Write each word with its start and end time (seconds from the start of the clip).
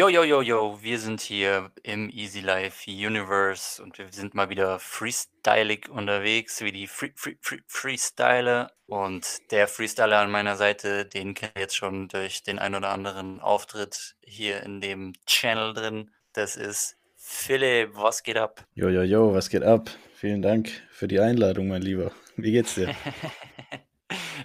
Jo, 0.00 0.08
jo, 0.08 0.24
jo, 0.24 0.40
jo, 0.40 0.78
wir 0.80 0.98
sind 0.98 1.20
hier 1.20 1.72
im 1.82 2.08
Easy 2.08 2.40
Life 2.40 2.90
Universe 2.90 3.82
und 3.82 3.98
wir 3.98 4.06
sind 4.10 4.34
mal 4.34 4.48
wieder 4.48 4.78
freestylig 4.78 5.90
unterwegs, 5.90 6.62
wie 6.62 6.72
die 6.72 6.86
Free, 6.86 7.10
Free, 7.14 7.34
Free, 7.42 7.58
Freestyler. 7.66 8.70
Und 8.86 9.26
der 9.50 9.68
Freestyler 9.68 10.20
an 10.20 10.30
meiner 10.30 10.56
Seite, 10.56 11.04
den 11.04 11.34
kennt 11.34 11.52
ihr 11.54 11.60
jetzt 11.60 11.76
schon 11.76 12.08
durch 12.08 12.42
den 12.42 12.58
ein 12.58 12.74
oder 12.74 12.88
anderen 12.88 13.40
Auftritt 13.40 14.16
hier 14.22 14.62
in 14.62 14.80
dem 14.80 15.12
Channel 15.26 15.74
drin. 15.74 16.10
Das 16.32 16.56
ist 16.56 16.96
Philipp, 17.18 17.90
was 17.92 18.22
geht 18.22 18.38
ab? 18.38 18.64
Jo, 18.72 18.88
jo, 18.88 19.02
jo, 19.02 19.34
was 19.34 19.50
geht 19.50 19.64
ab? 19.64 19.90
Vielen 20.14 20.40
Dank 20.40 20.70
für 20.90 21.08
die 21.08 21.20
Einladung, 21.20 21.68
mein 21.68 21.82
Lieber. 21.82 22.10
Wie 22.36 22.52
geht's 22.52 22.74
dir? 22.74 22.94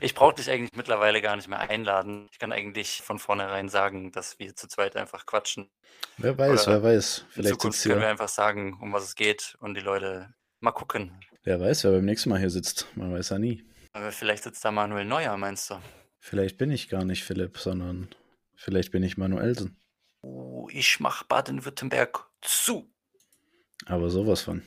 Ich 0.01 0.13
brauche 0.13 0.35
dich 0.35 0.49
eigentlich 0.49 0.71
mittlerweile 0.75 1.21
gar 1.21 1.35
nicht 1.35 1.47
mehr 1.47 1.59
einladen. 1.59 2.27
Ich 2.31 2.39
kann 2.39 2.51
eigentlich 2.51 3.01
von 3.01 3.19
vornherein 3.19 3.69
sagen, 3.69 4.11
dass 4.11 4.39
wir 4.39 4.55
zu 4.55 4.67
zweit 4.67 4.95
einfach 4.95 5.25
quatschen. 5.25 5.69
Wer 6.17 6.37
weiß, 6.37 6.67
Oder 6.67 6.83
wer 6.83 6.95
weiß. 6.95 7.25
In 7.35 7.45
Zukunft 7.45 7.83
können 7.83 8.01
wir 8.01 8.09
einfach 8.09 8.29
sagen, 8.29 8.77
um 8.81 8.93
was 8.93 9.03
es 9.03 9.15
geht 9.15 9.55
und 9.59 9.75
die 9.75 9.81
Leute 9.81 10.33
mal 10.59 10.71
gucken. 10.71 11.19
Wer 11.43 11.59
weiß, 11.59 11.83
wer 11.83 11.91
beim 11.91 12.05
nächsten 12.05 12.29
Mal 12.29 12.39
hier 12.39 12.49
sitzt. 12.49 12.87
Man 12.95 13.11
weiß 13.13 13.29
ja 13.29 13.39
nie. 13.39 13.63
Aber 13.93 14.11
vielleicht 14.11 14.43
sitzt 14.43 14.65
da 14.65 14.71
Manuel 14.71 15.05
Neuer, 15.05 15.37
meinst 15.37 15.69
du? 15.69 15.79
Vielleicht 16.19 16.57
bin 16.57 16.71
ich 16.71 16.89
gar 16.89 17.05
nicht 17.05 17.23
Philipp, 17.23 17.57
sondern 17.57 18.09
vielleicht 18.55 18.91
bin 18.91 19.03
ich 19.03 19.17
Manuelsen. 19.17 19.77
Oh, 20.21 20.67
ich 20.71 20.99
mach 20.99 21.23
Baden-Württemberg 21.23 22.27
zu. 22.41 22.91
Aber 23.85 24.09
sowas 24.09 24.41
von. 24.41 24.63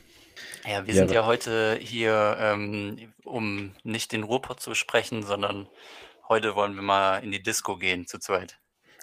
Ja, 0.64 0.86
wir 0.86 0.94
Ja, 0.94 1.00
sind 1.00 1.10
ja 1.10 1.26
heute 1.26 1.76
hier, 1.80 2.36
ähm, 2.40 3.12
um 3.24 3.74
nicht 3.82 4.12
den 4.12 4.22
Ruhrpott 4.22 4.60
zu 4.60 4.70
besprechen, 4.70 5.22
sondern 5.24 5.68
heute 6.28 6.54
wollen 6.54 6.74
wir 6.76 6.82
mal 6.82 7.18
in 7.24 7.32
die 7.32 7.42
Disco 7.42 7.76
gehen 7.76 8.06
zu 8.06 8.18
zweit. 8.18 8.58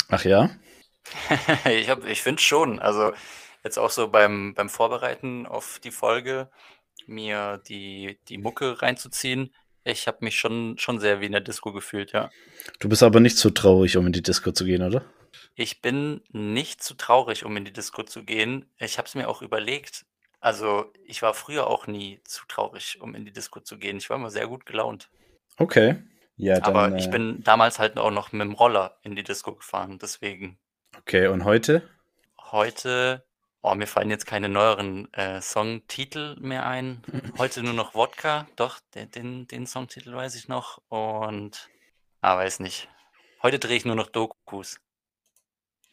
Ach 0.10 0.24
ja? 0.26 0.50
Ich, 1.70 1.90
hab- 1.90 2.06
ich 2.06 2.22
finde 2.22 2.42
schon, 2.42 2.80
also 2.80 3.14
jetzt 3.64 3.78
auch 3.78 3.90
so 3.90 4.08
beim, 4.10 4.54
beim 4.56 4.70
Vorbereiten 4.70 5.46
auf 5.46 5.80
die 5.84 5.92
Folge, 5.92 6.50
mir 7.08 7.62
die, 7.68 8.20
die 8.30 8.38
Mucke 8.38 8.82
reinzuziehen, 8.82 9.54
ich 9.84 10.08
habe 10.08 10.20
mich 10.22 10.38
schon, 10.40 10.78
schon 10.80 11.00
sehr 11.00 11.22
wie 11.22 11.28
in 11.28 11.32
der 11.34 11.42
Disco 11.42 11.72
gefühlt, 11.74 12.12
ja. 12.14 12.34
Du 12.80 12.88
bist 12.88 13.04
aber 13.04 13.20
nicht 13.20 13.38
so 13.38 13.50
traurig, 13.50 13.98
um 13.98 14.08
in 14.08 14.14
die 14.14 14.24
Disco 14.24 14.52
zu 14.54 14.64
gehen, 14.66 14.82
oder? 14.82 15.04
Ich 15.56 15.82
bin 15.82 16.22
nicht 16.32 16.82
zu 16.84 16.94
traurig, 16.96 17.46
um 17.46 17.56
in 17.58 17.66
die 17.66 17.74
Disco 17.74 18.04
zu 18.04 18.24
gehen. 18.24 18.72
Ich 18.78 18.98
habe 18.98 19.08
es 19.08 19.16
mir 19.16 19.28
auch 19.28 19.42
überlegt. 19.42 20.06
Also 20.40 20.92
ich 21.06 21.22
war 21.22 21.34
früher 21.34 21.68
auch 21.68 21.88
nie 21.88 22.20
zu 22.24 22.46
traurig, 22.48 23.00
um 23.02 23.16
in 23.16 23.26
die 23.26 23.34
Disco 23.34 23.60
zu 23.60 23.78
gehen. 23.78 23.98
Ich 23.98 24.10
war 24.10 24.18
immer 24.18 24.30
sehr 24.30 24.48
gut 24.48 24.66
gelaunt. 24.66 25.10
Okay. 25.58 25.96
Ja, 26.38 26.60
dann. 26.60 26.76
Aber 26.76 26.98
ich 26.98 27.08
äh, 27.08 27.12
bin 27.12 27.44
damals 27.44 27.80
halt 27.80 27.98
auch 27.98 28.12
noch 28.12 28.32
mit 28.32 28.42
dem 28.42 28.54
Roller 28.54 28.98
in 29.04 29.16
die 29.16 29.24
Disco 29.24 29.56
gefahren. 29.56 30.00
Deswegen 30.02 30.58
Okay, 30.98 31.28
und 31.28 31.44
heute? 31.44 31.88
heute, 32.52 33.26
oh, 33.62 33.76
mir 33.76 33.88
fallen 33.88 34.10
jetzt 34.10 34.26
keine 34.26 34.50
neueren 34.50 35.12
äh, 35.14 35.42
Songtitel 35.42 36.36
mehr 36.40 36.66
ein. 36.66 37.04
Heute 37.38 37.64
nur 37.64 37.74
noch 37.74 37.96
Wodka. 37.96 38.48
Doch, 38.56 38.80
den, 38.94 39.12
den, 39.12 39.48
den 39.48 39.68
Songtitel 39.68 40.14
weiß 40.14 40.36
ich 40.36 40.48
noch. 40.48 40.82
Und, 40.88 41.70
ah, 42.22 42.38
weiß 42.38 42.60
nicht. 42.60 42.88
Heute 43.44 43.60
drehe 43.60 43.78
ich 43.78 43.86
nur 43.86 43.96
noch 43.96 44.08
Dokus. 44.08 44.80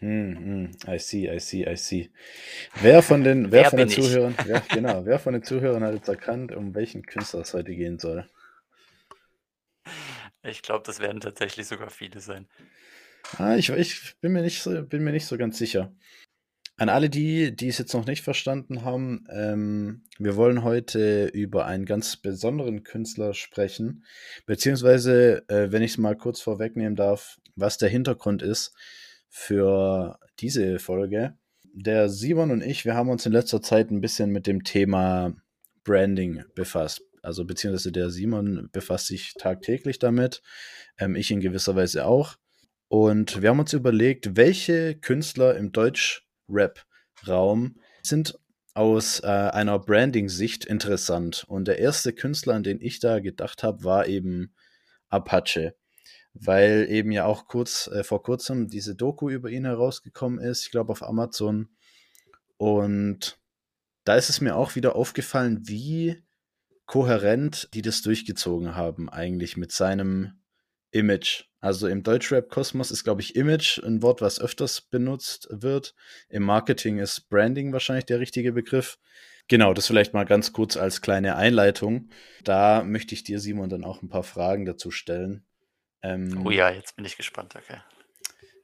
Hm, 0.03 0.37
hm, 0.37 0.71
I 0.89 0.99
see, 0.99 1.29
I 1.33 1.39
see, 1.39 1.65
I 1.65 1.77
see. 1.77 2.11
Wer 2.81 3.03
von 3.03 3.23
den, 3.23 3.53
wer 3.53 3.63
Wer 3.63 3.71
von 3.71 3.79
den 3.79 3.89
ich? 3.89 3.95
Zuhörern, 3.95 4.35
wer, 4.45 4.61
genau, 4.69 5.07
wer 5.07 5.21
von 5.21 5.33
den 5.33 5.45
Zuhörern 5.45 5.85
hat 5.85 5.95
jetzt 5.95 6.09
erkannt, 6.09 6.51
um 6.53 6.75
welchen 6.75 7.05
Künstler 7.07 7.43
es 7.43 7.55
heute 7.55 7.73
gehen 7.77 8.01
soll? 8.01 8.29
Ich 10.43 10.63
glaube, 10.63 10.83
das 10.85 10.99
werden 10.99 11.21
tatsächlich 11.21 11.69
sogar 11.69 11.89
viele 11.91 12.21
sein. 12.21 12.49
Ah, 13.39 13.55
ich, 13.57 13.71
ich 13.71 14.17
bin 14.21 14.33
mir 14.33 14.43
nicht 14.43 14.61
so, 14.61 14.83
bin 14.83 15.05
mir 15.05 15.13
nicht 15.13 15.27
so 15.27 15.39
ganz 15.39 15.57
sicher. 15.57 15.95
An 16.77 16.89
alle 16.89 17.09
die, 17.09 17.55
die 17.55 17.69
es 17.69 17.79
jetzt 17.79 17.95
noch 17.95 18.07
nicht 18.07 18.23
verstanden 18.23 18.83
haben, 18.85 19.25
ähm, 19.31 20.05
wir 20.19 20.35
wollen 20.35 20.65
heute 20.65 21.27
über 21.27 21.67
einen 21.67 21.85
ganz 21.85 22.17
besonderen 22.17 22.83
Künstler 22.83 23.35
sprechen, 23.35 24.05
beziehungsweise, 24.47 25.49
äh, 25.49 25.71
wenn 25.71 25.83
ich 25.83 25.93
es 25.93 25.99
mal 25.99 26.17
kurz 26.17 26.41
vorwegnehmen 26.41 26.97
darf, 26.97 27.39
was 27.55 27.79
der 27.79 27.89
Hintergrund 27.89 28.43
ist 28.43 28.75
für 29.35 30.19
diese 30.41 30.79
Folge. 30.79 31.39
Der 31.73 32.11
Simon 32.11 32.51
und 32.51 32.63
ich, 32.63 32.85
wir 32.85 32.95
haben 32.95 33.09
uns 33.09 33.25
in 33.25 33.33
letzter 33.33 33.63
Zeit 33.63 33.91
ein 33.91 34.03
bisschen 34.03 34.31
mit 34.31 34.47
dem 34.47 34.63
Thema 34.63 35.35
Branding 35.85 36.45
befasst. 36.55 37.01
Also 37.23 37.47
beziehungsweise 37.47 37.93
der 37.93 38.11
Simon 38.11 38.69
befasst 38.73 39.07
sich 39.07 39.33
tagtäglich 39.39 39.99
damit, 39.99 40.43
ähm, 40.99 41.17
ich 41.17 41.31
in 41.31 41.41
gewisser 41.41 41.75
Weise 41.75 42.05
auch. 42.05 42.37
Und 42.89 43.41
wir 43.41 43.49
haben 43.49 43.61
uns 43.61 43.73
überlegt, 43.73 44.37
welche 44.37 44.97
Künstler 44.97 45.57
im 45.57 45.73
Deutsch-Rap-Raum 45.73 47.77
sind 48.03 48.39
aus 48.75 49.21
äh, 49.21 49.29
einer 49.29 49.79
Branding-Sicht 49.79 50.67
interessant. 50.67 51.47
Und 51.49 51.69
der 51.69 51.79
erste 51.79 52.13
Künstler, 52.13 52.53
an 52.53 52.65
den 52.65 52.83
ich 52.83 53.01
da 53.01 53.21
gedacht 53.21 53.63
habe, 53.63 53.83
war 53.83 54.09
eben 54.09 54.53
Apache. 55.09 55.75
Weil 56.35 56.87
eben 56.89 57.13
ja 57.13 57.27
auch 57.27 57.47
kurz 57.47 57.89
äh, 57.89 58.05
vor 58.05 58.23
kurzem 58.23 58.69
diese 58.69 58.95
Doku 58.95 59.29
über 59.29 59.51
ihn 59.51 59.65
herausgekommen 59.65 60.39
ist, 60.39 60.65
ich 60.65 60.71
glaube 60.71 60.93
auf 60.93 61.03
Amazon. 61.03 61.69
Und 62.57 63.39
da 64.05 64.17
ist 64.17 64.31
es 64.31 64.41
mir 64.41 64.57
auch 64.57 64.75
wieder 64.75 64.97
aufgefallen, 64.97 65.63
wie 65.69 66.23
kohärent 66.87 67.69
die 67.75 67.83
das 67.83 68.03
durchgezogen 68.03 68.77
haben, 68.77 69.09
eigentlich 69.09 69.57
mit 69.57 69.73
seinem 69.73 70.43
Image. 70.91 71.45
Also 71.61 71.87
im 71.87 72.03
Deutschrap-Kosmos 72.03 72.91
ist, 72.91 73.05
glaube 73.05 73.23
ich, 73.23 73.37
Image 73.37 73.79
ein 73.83 74.03
Wort, 74.03 74.21
was 74.21 74.41
öfters 74.41 74.81
benutzt 74.81 75.49
wird. 75.51 75.95
Im 76.29 76.43
Marketing 76.43 76.99
ist 76.99 77.29
Branding 77.29 77.73
wahrscheinlich 77.73 78.07
der 78.07 78.21
richtige 78.21 78.53
Begriff. 78.53 78.99
Genau, 79.49 79.75
das 79.75 79.87
vielleicht 79.87 80.13
mal 80.13 80.25
ganz 80.25 80.53
kurz 80.53 80.77
als 80.77 81.01
kleine 81.01 81.37
Einleitung. 81.37 82.11
Da 82.45 82.85
möchte 82.85 83.15
ich 83.15 83.25
dir, 83.25 83.39
Simon, 83.39 83.71
dann 83.71 83.85
auch 83.85 84.03
ein 84.03 84.09
paar 84.09 84.23
Fragen 84.23 84.65
dazu 84.65 84.91
stellen. 84.91 85.45
Ähm, 86.03 86.43
Oh 86.45 86.51
ja, 86.51 86.71
jetzt 86.71 86.97
bin 86.97 87.05
ich 87.05 87.17
gespannt, 87.17 87.55
okay. 87.57 87.81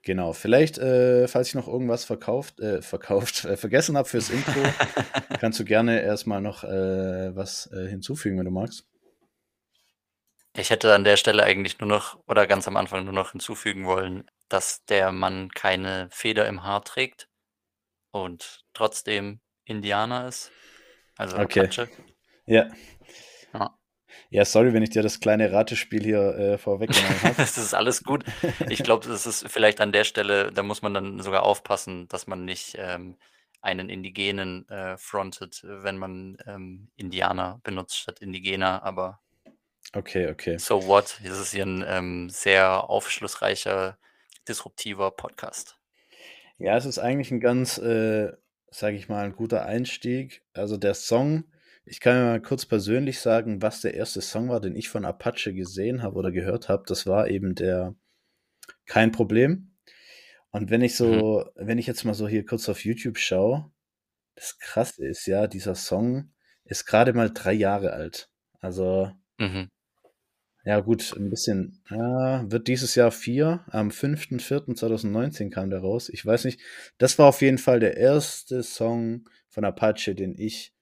Genau, 0.03 0.33
vielleicht, 0.33 0.79
äh, 0.79 1.29
falls 1.29 1.49
ich 1.49 1.55
noch 1.55 1.69
irgendwas 1.69 2.05
verkauft, 2.05 2.61
äh, 2.61 2.83
verkauft, 2.83 3.45
äh, 3.45 3.57
vergessen 3.57 3.97
habe 3.97 4.09
fürs 4.09 4.31
Intro, 4.31 4.53
kannst 5.41 5.61
du 5.61 5.65
gerne 5.65 6.01
erstmal 6.01 6.41
noch 6.41 6.65
äh, 6.65 7.37
was 7.37 7.71
äh, 7.73 7.89
hinzufügen, 7.89 8.39
wenn 8.39 8.47
du 8.47 8.51
magst. 8.51 8.87
Ich 10.57 10.71
hätte 10.71 10.95
an 10.95 11.05
der 11.05 11.17
Stelle 11.17 11.45
eigentlich 11.45 11.79
nur 11.79 11.89
noch 11.89 12.19
oder 12.27 12.47
ganz 12.47 12.67
am 12.67 12.77
Anfang 12.77 13.05
nur 13.05 13.13
noch 13.13 13.33
hinzufügen 13.33 13.85
wollen, 13.87 14.29
dass 14.49 14.85
der 14.87 15.13
Mann 15.13 15.51
keine 15.51 16.09
Feder 16.11 16.49
im 16.49 16.65
Haar 16.65 16.83
trägt 16.85 17.29
und 18.11 18.65
trotzdem 18.73 19.41
Indianer 19.65 20.27
ist. 20.27 20.51
Also 21.17 21.37
Okay. 21.37 21.61
Apache. 21.61 21.89
Ja. 22.47 22.69
Ja. 23.53 23.79
Ja, 24.31 24.45
sorry, 24.45 24.73
wenn 24.73 24.83
ich 24.83 24.91
dir 24.91 25.03
das 25.03 25.21
kleine 25.21 25.53
Ratespiel 25.53 26.03
hier 26.03 26.35
äh, 26.37 26.59
vorweggenommen 26.59 27.23
habe. 27.23 27.35
Das 27.37 27.59
ist 27.59 27.75
alles 27.75 28.05
gut. 28.05 28.25
Ich 28.69 28.83
glaube, 28.83 29.07
das 29.07 29.27
ist 29.27 29.49
vielleicht 29.49 29.81
an 29.81 29.93
der 29.93 30.05
Stelle, 30.05 30.53
da 30.53 30.63
muss 30.63 30.83
man 30.83 30.95
dann 30.95 31.21
sogar 31.21 31.43
aufpassen, 31.43 32.09
dass 32.09 32.27
man 32.27 32.45
nicht 32.45 32.77
ähm, 32.79 33.17
einen 33.61 33.89
Indigenen 33.89 34.69
äh, 34.69 34.97
frontet, 34.97 35.63
wenn 35.65 35.99
man 35.99 36.39
ähm, 36.47 36.89
Indianer 36.97 37.61
benutzt 37.65 37.99
statt 37.99 38.21
Indigener. 38.21 38.83
Aber 38.83 39.21
Okay, 39.95 40.29
okay. 40.29 40.59
so 40.59 40.87
what? 40.87 41.19
Das 41.25 41.39
ist 41.39 41.53
hier 41.53 41.65
ein 41.65 41.85
ähm, 41.87 42.31
sehr 42.31 42.91
aufschlussreicher, 42.91 43.99
disruptiver 44.47 45.11
Podcast. 45.11 45.79
Ja, 46.59 46.77
es 46.77 46.85
ist 46.85 46.99
eigentlich 46.99 47.31
ein 47.31 47.41
ganz, 47.41 47.79
äh, 47.79 48.33
sage 48.71 48.97
ich 48.97 49.09
mal, 49.09 49.25
ein 49.25 49.37
guter 49.37 49.65
Einstieg. 49.65 50.43
Also 50.53 50.77
der 50.77 50.95
Song, 50.95 51.45
ich 51.89 52.01
kann 52.01 52.25
mal 52.25 52.41
kurz 52.43 52.67
persönlich 52.67 53.21
sagen, 53.21 53.63
was 53.63 53.81
der 53.81 53.95
erste 53.95 54.21
Song 54.21 54.49
war, 54.49 54.61
den 54.61 54.77
ich 54.77 54.89
von 54.89 55.05
Apache 55.05 55.53
gesehen 55.55 56.03
habe 56.03 56.17
oder 56.17 56.31
gehört 56.33 56.69
habe. 56.69 56.85
Das 56.87 57.07
war 57.07 57.29
eben 57.29 57.55
der 57.55 57.95
Kein 58.87 59.13
Problem. 59.13 59.73
Und 60.51 60.71
wenn 60.71 60.83
ich 60.83 60.97
so, 60.97 61.49
wenn 61.57 61.79
ich 61.79 61.87
jetzt 61.87 62.05
mal 62.05 62.15
so 62.15 62.29
hier 62.29 62.45
kurz 62.45 62.69
auf 62.69 62.85
YouTube 62.85 63.19
schaue, 63.19 63.71
das 64.35 64.59
Krasse 64.59 65.07
ist 65.07 65.27
ja, 65.27 65.47
dieser 65.47 65.75
Song 65.75 66.33
ist 66.65 66.87
gerade 66.87 67.13
mal 67.13 67.31
drei 67.31 67.53
Jahre 67.53 67.93
alt. 67.93 68.31
Also 68.61 69.13
Mhm. 69.39 69.71
Ja, 70.65 70.81
gut, 70.81 71.15
ein 71.17 71.31
bisschen. 71.31 71.81
Ja, 71.89 72.51
wird 72.51 72.69
dieses 72.69 72.95
Jahr 72.95 73.11
vier. 73.11 73.65
Am 73.71 73.91
5.4.2019 73.91 75.51
kam 75.51 75.71
der 75.71 75.81
raus. 75.81 76.11
Ich 76.11 76.27
weiß 76.27 76.45
nicht. 76.45 76.61
Das 76.99 77.19
war 77.19 77.27
auf 77.27 77.41
jeden 77.41 77.59
Fall 77.59 77.81
der 77.81 77.97
erste 77.97 78.63
Song 78.63 79.29
von 79.49 79.65
Apache, 79.65 80.15
den 80.15 80.35
ich 80.37 80.75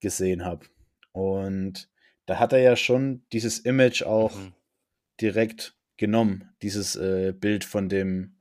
gesehen 0.00 0.44
habe. 0.44 0.66
Und 1.12 1.88
da 2.26 2.38
hat 2.38 2.52
er 2.52 2.60
ja 2.60 2.76
schon 2.76 3.24
dieses 3.32 3.58
Image 3.58 4.02
auch 4.02 4.34
Mhm. 4.34 4.52
direkt 5.20 5.74
genommen. 5.96 6.52
Dieses 6.62 6.96
äh, 6.96 7.32
Bild 7.36 7.64
von 7.64 7.88
dem, 7.88 8.40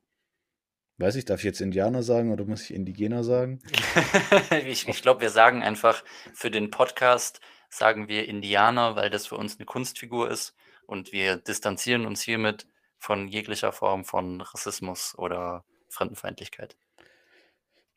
weiß 0.98 1.16
ich, 1.16 1.26
darf 1.26 1.40
ich 1.40 1.46
jetzt 1.46 1.62
Indianer 1.62 2.04
sagen 2.04 2.32
oder 2.32 2.46
muss 2.46 2.64
ich 2.64 2.74
Indigener 2.74 3.24
sagen? 3.24 3.62
ich 4.66 4.88
ich 4.88 5.02
glaube, 5.02 5.22
wir 5.22 5.30
sagen 5.30 5.62
einfach 5.64 6.04
für 6.34 6.52
den 6.52 6.72
Podcast, 6.72 7.42
sagen 7.70 8.08
wir 8.08 8.28
Indianer, 8.28 8.96
weil 8.96 9.10
das 9.10 9.28
für 9.28 9.36
uns 9.38 9.58
eine 9.58 9.66
Kunstfigur 9.66 10.30
ist 10.30 10.56
und 10.86 11.12
wir 11.12 11.36
distanzieren 11.38 12.06
uns 12.06 12.22
hiermit 12.22 12.68
von 12.98 13.28
jeglicher 13.28 13.72
Form 13.72 14.06
von 14.06 14.42
Rassismus 14.42 15.18
oder 15.18 15.64
Fremdenfeindlichkeit. 15.90 16.76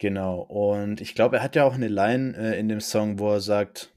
Genau. 0.02 0.40
Und 0.40 1.00
ich 1.00 1.14
glaube, 1.14 1.36
er 1.36 1.42
hat 1.44 1.54
ja 1.54 1.62
auch 1.62 1.74
eine 1.74 1.86
Line 1.86 2.36
äh, 2.36 2.58
in 2.58 2.68
dem 2.68 2.80
Song, 2.80 3.20
wo 3.20 3.30
er 3.30 3.40
sagt, 3.40 3.94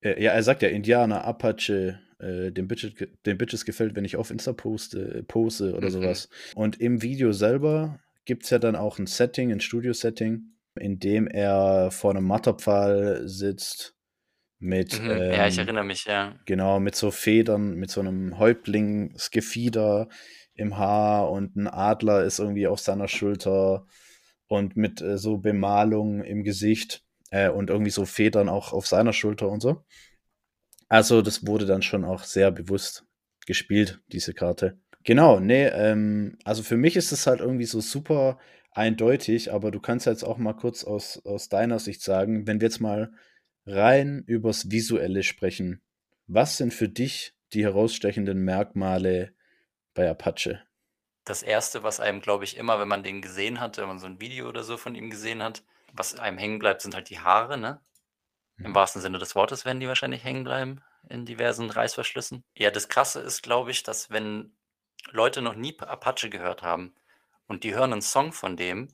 äh, 0.00 0.22
ja, 0.22 0.30
er 0.30 0.44
sagt 0.44 0.62
ja 0.62 0.68
Indianer, 0.68 1.24
Apache, 1.24 1.98
äh, 2.20 2.52
den, 2.52 2.68
Bitches, 2.68 2.92
den 3.26 3.36
Bitches 3.36 3.64
gefällt, 3.64 3.96
wenn 3.96 4.04
ich 4.04 4.14
auf 4.14 4.30
Insta 4.30 4.52
poste, 4.52 5.24
pose 5.26 5.74
oder 5.74 5.88
mhm. 5.88 5.92
sowas. 5.92 6.28
Und 6.54 6.80
im 6.80 7.02
Video 7.02 7.32
selber 7.32 7.98
gibt 8.26 8.44
es 8.44 8.50
ja 8.50 8.60
dann 8.60 8.76
auch 8.76 9.00
ein 9.00 9.08
Setting, 9.08 9.50
ein 9.50 9.58
Studio-Setting, 9.58 10.44
in 10.78 11.00
dem 11.00 11.26
er 11.26 11.90
vor 11.90 12.12
einem 12.12 12.24
Matterpfahl 12.24 13.26
sitzt 13.26 13.96
mit. 14.60 15.02
Mhm, 15.02 15.10
ähm, 15.10 15.32
ja, 15.32 15.48
ich 15.48 15.58
ähm, 15.58 15.64
erinnere 15.64 15.84
mich, 15.84 16.04
ja. 16.04 16.38
Genau, 16.44 16.78
mit 16.78 16.94
so 16.94 17.10
Federn, 17.10 17.74
mit 17.74 17.90
so 17.90 17.98
einem 17.98 18.38
Häuptlingsgefieder 18.38 20.08
im 20.54 20.78
Haar 20.78 21.28
und 21.32 21.56
ein 21.56 21.66
Adler 21.66 22.22
ist 22.22 22.38
irgendwie 22.38 22.68
auf 22.68 22.78
seiner 22.78 23.08
Schulter 23.08 23.88
und 24.48 24.76
mit 24.76 25.00
äh, 25.00 25.18
so 25.18 25.38
Bemalung 25.38 26.22
im 26.22 26.44
Gesicht 26.44 27.04
äh, 27.30 27.48
und 27.48 27.70
irgendwie 27.70 27.90
so 27.90 28.04
Federn 28.04 28.48
auch 28.48 28.72
auf 28.72 28.86
seiner 28.86 29.12
Schulter 29.12 29.48
und 29.48 29.60
so. 29.60 29.84
Also 30.88 31.22
das 31.22 31.46
wurde 31.46 31.66
dann 31.66 31.82
schon 31.82 32.04
auch 32.04 32.24
sehr 32.24 32.50
bewusst 32.50 33.06
gespielt, 33.46 34.00
diese 34.08 34.34
Karte. 34.34 34.78
Genau, 35.02 35.40
nee, 35.40 35.66
ähm, 35.66 36.38
also 36.44 36.62
für 36.62 36.76
mich 36.76 36.96
ist 36.96 37.12
es 37.12 37.26
halt 37.26 37.40
irgendwie 37.40 37.66
so 37.66 37.80
super 37.80 38.38
eindeutig, 38.70 39.52
aber 39.52 39.70
du 39.70 39.80
kannst 39.80 40.06
jetzt 40.06 40.24
auch 40.24 40.38
mal 40.38 40.54
kurz 40.54 40.84
aus, 40.84 41.20
aus 41.24 41.48
deiner 41.48 41.78
Sicht 41.78 42.02
sagen, 42.02 42.46
wenn 42.46 42.60
wir 42.60 42.68
jetzt 42.68 42.80
mal 42.80 43.12
rein 43.66 44.22
übers 44.26 44.70
Visuelle 44.70 45.22
sprechen, 45.22 45.82
was 46.26 46.56
sind 46.56 46.72
für 46.72 46.88
dich 46.88 47.34
die 47.52 47.64
herausstechenden 47.64 48.38
Merkmale 48.38 49.32
bei 49.94 50.08
Apache? 50.08 50.60
Das 51.24 51.42
erste, 51.42 51.82
was 51.82 52.00
einem, 52.00 52.20
glaube 52.20 52.44
ich, 52.44 52.56
immer, 52.56 52.78
wenn 52.78 52.88
man 52.88 53.02
den 53.02 53.22
gesehen 53.22 53.60
hat, 53.60 53.78
wenn 53.78 53.88
man 53.88 53.98
so 53.98 54.06
ein 54.06 54.20
Video 54.20 54.48
oder 54.48 54.62
so 54.62 54.76
von 54.76 54.94
ihm 54.94 55.10
gesehen 55.10 55.42
hat, 55.42 55.62
was 55.92 56.18
einem 56.18 56.38
hängen 56.38 56.58
bleibt, 56.58 56.82
sind 56.82 56.94
halt 56.94 57.08
die 57.08 57.20
Haare, 57.20 57.56
ne? 57.56 57.80
Im 58.58 58.70
mhm. 58.70 58.74
wahrsten 58.74 59.02
Sinne 59.02 59.18
des 59.18 59.34
Wortes 59.34 59.64
werden 59.64 59.80
die 59.80 59.88
wahrscheinlich 59.88 60.22
hängen 60.22 60.44
bleiben 60.44 60.82
in 61.08 61.26
diversen 61.26 61.70
Reißverschlüssen. 61.70 62.44
Ja, 62.56 62.70
das 62.70 62.88
Krasse 62.88 63.20
ist, 63.20 63.42
glaube 63.42 63.70
ich, 63.70 63.82
dass 63.82 64.10
wenn 64.10 64.56
Leute 65.10 65.42
noch 65.42 65.54
nie 65.54 65.78
Apache 65.80 66.30
gehört 66.30 66.62
haben 66.62 66.94
und 67.46 67.64
die 67.64 67.74
hören 67.74 67.92
einen 67.92 68.02
Song 68.02 68.32
von 68.32 68.56
dem, 68.56 68.88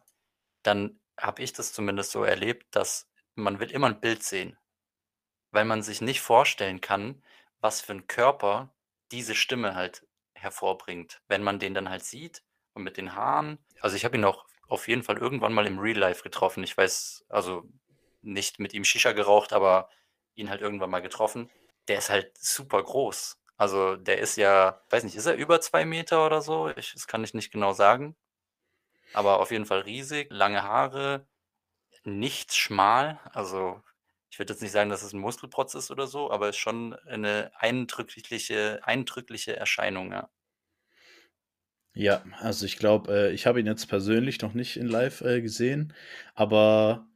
dann 0.62 0.99
habe 1.19 1.43
ich 1.43 1.53
das 1.53 1.73
zumindest 1.73 2.11
so 2.11 2.25
erlebt, 2.25 2.75
dass 2.75 3.09
man 3.35 3.61
will 3.61 3.71
immer 3.71 3.88
ein 3.88 4.00
Bild 4.00 4.23
sehen, 4.23 4.56
weil 5.50 5.65
man 5.65 5.83
sich 5.83 6.00
nicht 6.00 6.21
vorstellen 6.21 6.81
kann, 6.81 7.23
was 7.61 7.81
für 7.81 7.93
ein 7.93 8.06
Körper 8.06 8.75
diese 9.12 9.35
Stimme 9.35 9.75
halt 9.75 10.06
hervorbringt. 10.41 11.21
Wenn 11.29 11.43
man 11.43 11.59
den 11.59 11.75
dann 11.75 11.89
halt 11.89 12.05
sieht 12.05 12.43
und 12.75 12.83
mit 12.83 12.97
den 12.97 13.15
Haaren. 13.15 13.59
Also 13.81 13.97
ich 13.97 14.05
habe 14.05 14.17
ihn 14.17 14.25
auch 14.25 14.47
auf 14.69 14.89
jeden 14.89 15.03
Fall 15.03 15.19
irgendwann 15.19 15.53
mal 15.53 15.67
im 15.67 15.79
Real 15.79 15.99
Life 15.99 16.23
getroffen. 16.23 16.63
Ich 16.63 16.77
weiß, 16.77 17.27
also 17.29 17.65
nicht 18.23 18.59
mit 18.59 18.73
ihm 18.75 18.85
Shisha 18.85 19.13
geraucht, 19.13 19.53
aber 19.53 19.89
ihn 20.35 20.51
halt 20.51 20.61
irgendwann 20.61 20.91
mal 20.91 21.01
getroffen. 21.01 21.51
Der 21.89 21.99
ist 21.99 22.11
halt 22.11 22.37
super 22.39 22.83
groß. 22.83 23.39
Also 23.57 23.97
der 23.97 24.19
ist 24.19 24.37
ja, 24.37 24.81
weiß 24.91 25.05
nicht, 25.05 25.17
ist 25.17 25.27
er 25.27 25.35
über 25.35 25.61
zwei 25.61 25.85
Meter 25.85 26.25
oder 26.25 26.41
so? 26.41 26.71
Ich, 26.77 26.93
das 26.93 27.07
kann 27.07 27.25
ich 27.25 27.35
nicht 27.35 27.53
genau 27.53 27.73
sagen. 27.73 28.17
Aber 29.13 29.41
auf 29.41 29.51
jeden 29.51 29.67
Fall 29.67 29.81
riesig, 29.81 30.29
lange 30.31 30.63
Haare, 30.63 31.27
nicht 32.05 32.55
schmal. 32.55 33.19
Also 33.33 33.83
ich 34.31 34.38
würde 34.38 34.53
jetzt 34.53 34.62
nicht 34.62 34.73
sagen, 34.73 34.91
dass 34.91 35.03
es 35.03 35.12
ein 35.12 35.21
Muskelprotz 35.21 35.75
ist 35.75 35.91
oder 35.91 36.06
so, 36.06 36.31
aber 36.31 36.49
es 36.49 36.56
ist 36.56 36.61
schon 36.61 36.94
eine 37.06 37.50
eindrückliche, 37.56 38.81
eindrückliche 38.85 39.56
Erscheinung, 39.56 40.12
ja. 40.12 40.31
Ja, 41.93 42.25
also 42.38 42.67
ich 42.67 42.77
glaube, 42.79 43.12
äh, 43.12 43.32
ich 43.32 43.47
habe 43.47 43.59
ihn 43.59 43.67
jetzt 43.67 43.87
persönlich 43.87 44.41
noch 44.41 44.55
nicht 44.55 44.77
in 44.77 44.87
live 44.87 45.23
äh, 45.23 45.43
gesehen, 45.43 45.93
aber 46.35 47.09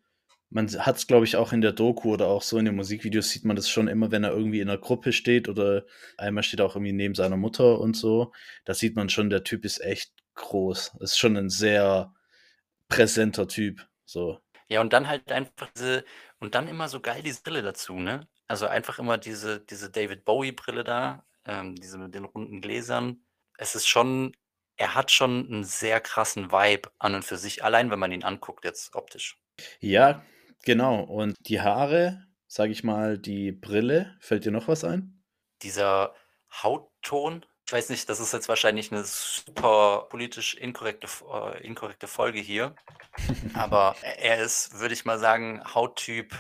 man 0.50 0.68
hat 0.68 0.96
es, 0.96 1.06
glaube 1.06 1.24
ich, 1.24 1.36
auch 1.36 1.52
in 1.52 1.60
der 1.60 1.72
Doku 1.72 2.12
oder 2.12 2.28
auch 2.28 2.42
so 2.42 2.58
in 2.58 2.64
den 2.64 2.76
Musikvideos 2.76 3.30
sieht 3.30 3.44
man 3.44 3.56
das 3.56 3.68
schon 3.68 3.88
immer, 3.88 4.10
wenn 4.10 4.24
er 4.24 4.32
irgendwie 4.32 4.60
in 4.60 4.68
einer 4.68 4.78
Gruppe 4.78 5.12
steht 5.12 5.48
oder 5.48 5.84
einmal 6.16 6.42
steht 6.44 6.60
er 6.60 6.66
auch 6.66 6.76
irgendwie 6.76 6.92
neben 6.92 7.14
seiner 7.14 7.36
Mutter 7.36 7.80
und 7.80 7.96
so. 7.96 8.32
Da 8.64 8.74
sieht 8.74 8.96
man 8.96 9.08
schon, 9.08 9.30
der 9.30 9.44
Typ 9.44 9.64
ist 9.64 9.80
echt 9.80 10.12
groß. 10.34 10.96
Ist 11.00 11.18
schon 11.18 11.36
ein 11.36 11.50
sehr 11.50 12.14
präsenter 12.88 13.48
Typ. 13.48 13.88
So. 14.04 14.43
Ja, 14.74 14.80
und 14.80 14.92
dann 14.92 15.06
halt 15.06 15.30
einfach 15.30 15.70
diese, 15.76 16.04
und 16.40 16.56
dann 16.56 16.66
immer 16.66 16.88
so 16.88 16.98
geil 16.98 17.22
diese 17.22 17.42
Brille 17.42 17.62
dazu, 17.62 17.94
ne? 17.94 18.26
Also 18.48 18.66
einfach 18.66 18.98
immer 18.98 19.18
diese, 19.18 19.60
diese 19.60 19.88
David 19.88 20.24
Bowie-Brille 20.24 20.82
da, 20.82 21.24
ähm, 21.44 21.76
diese 21.76 21.96
mit 21.96 22.12
den 22.12 22.24
runden 22.24 22.60
Gläsern. 22.60 23.24
Es 23.56 23.76
ist 23.76 23.86
schon, 23.86 24.36
er 24.76 24.96
hat 24.96 25.12
schon 25.12 25.46
einen 25.46 25.62
sehr 25.62 26.00
krassen 26.00 26.50
Vibe 26.50 26.90
an 26.98 27.14
und 27.14 27.24
für 27.24 27.36
sich, 27.36 27.62
allein 27.62 27.92
wenn 27.92 28.00
man 28.00 28.10
ihn 28.10 28.24
anguckt, 28.24 28.64
jetzt 28.64 28.96
optisch. 28.96 29.38
Ja, 29.78 30.24
genau. 30.64 31.04
Und 31.04 31.36
die 31.46 31.60
Haare, 31.60 32.26
sage 32.48 32.72
ich 32.72 32.82
mal, 32.82 33.16
die 33.16 33.52
Brille, 33.52 34.16
fällt 34.18 34.44
dir 34.44 34.50
noch 34.50 34.66
was 34.66 34.82
ein? 34.82 35.22
Dieser 35.62 36.16
Hautton, 36.50 37.46
ich 37.66 37.72
weiß 37.72 37.88
nicht, 37.88 38.08
das 38.08 38.20
ist 38.20 38.32
jetzt 38.32 38.48
wahrscheinlich 38.48 38.92
eine 38.92 39.04
super 39.04 40.06
politisch 40.10 40.54
inkorrekte, 40.54 41.08
äh, 41.32 41.66
inkorrekte 41.66 42.06
Folge 42.06 42.40
hier. 42.40 42.74
Aber 43.54 43.96
er 44.02 44.42
ist, 44.42 44.78
würde 44.78 44.94
ich 44.94 45.04
mal 45.04 45.18
sagen, 45.18 45.62
Hauttyp 45.74 46.34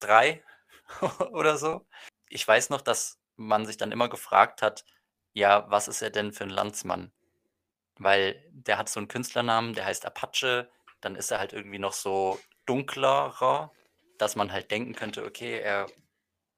3 0.00 0.44
oder 1.32 1.56
so. 1.56 1.86
Ich 2.28 2.46
weiß 2.46 2.70
noch, 2.70 2.80
dass 2.80 3.18
man 3.36 3.66
sich 3.66 3.78
dann 3.78 3.90
immer 3.90 4.08
gefragt 4.08 4.62
hat, 4.62 4.84
ja, 5.32 5.68
was 5.70 5.88
ist 5.88 6.02
er 6.02 6.10
denn 6.10 6.32
für 6.32 6.44
ein 6.44 6.50
Landsmann? 6.50 7.12
Weil 7.98 8.44
der 8.50 8.78
hat 8.78 8.88
so 8.88 9.00
einen 9.00 9.08
Künstlernamen, 9.08 9.74
der 9.74 9.86
heißt 9.86 10.06
Apache, 10.06 10.70
dann 11.00 11.16
ist 11.16 11.32
er 11.32 11.40
halt 11.40 11.52
irgendwie 11.52 11.78
noch 11.80 11.92
so 11.92 12.38
dunklerer, 12.66 13.72
dass 14.18 14.36
man 14.36 14.52
halt 14.52 14.70
denken 14.70 14.94
könnte, 14.94 15.24
okay, 15.24 15.58
er 15.58 15.86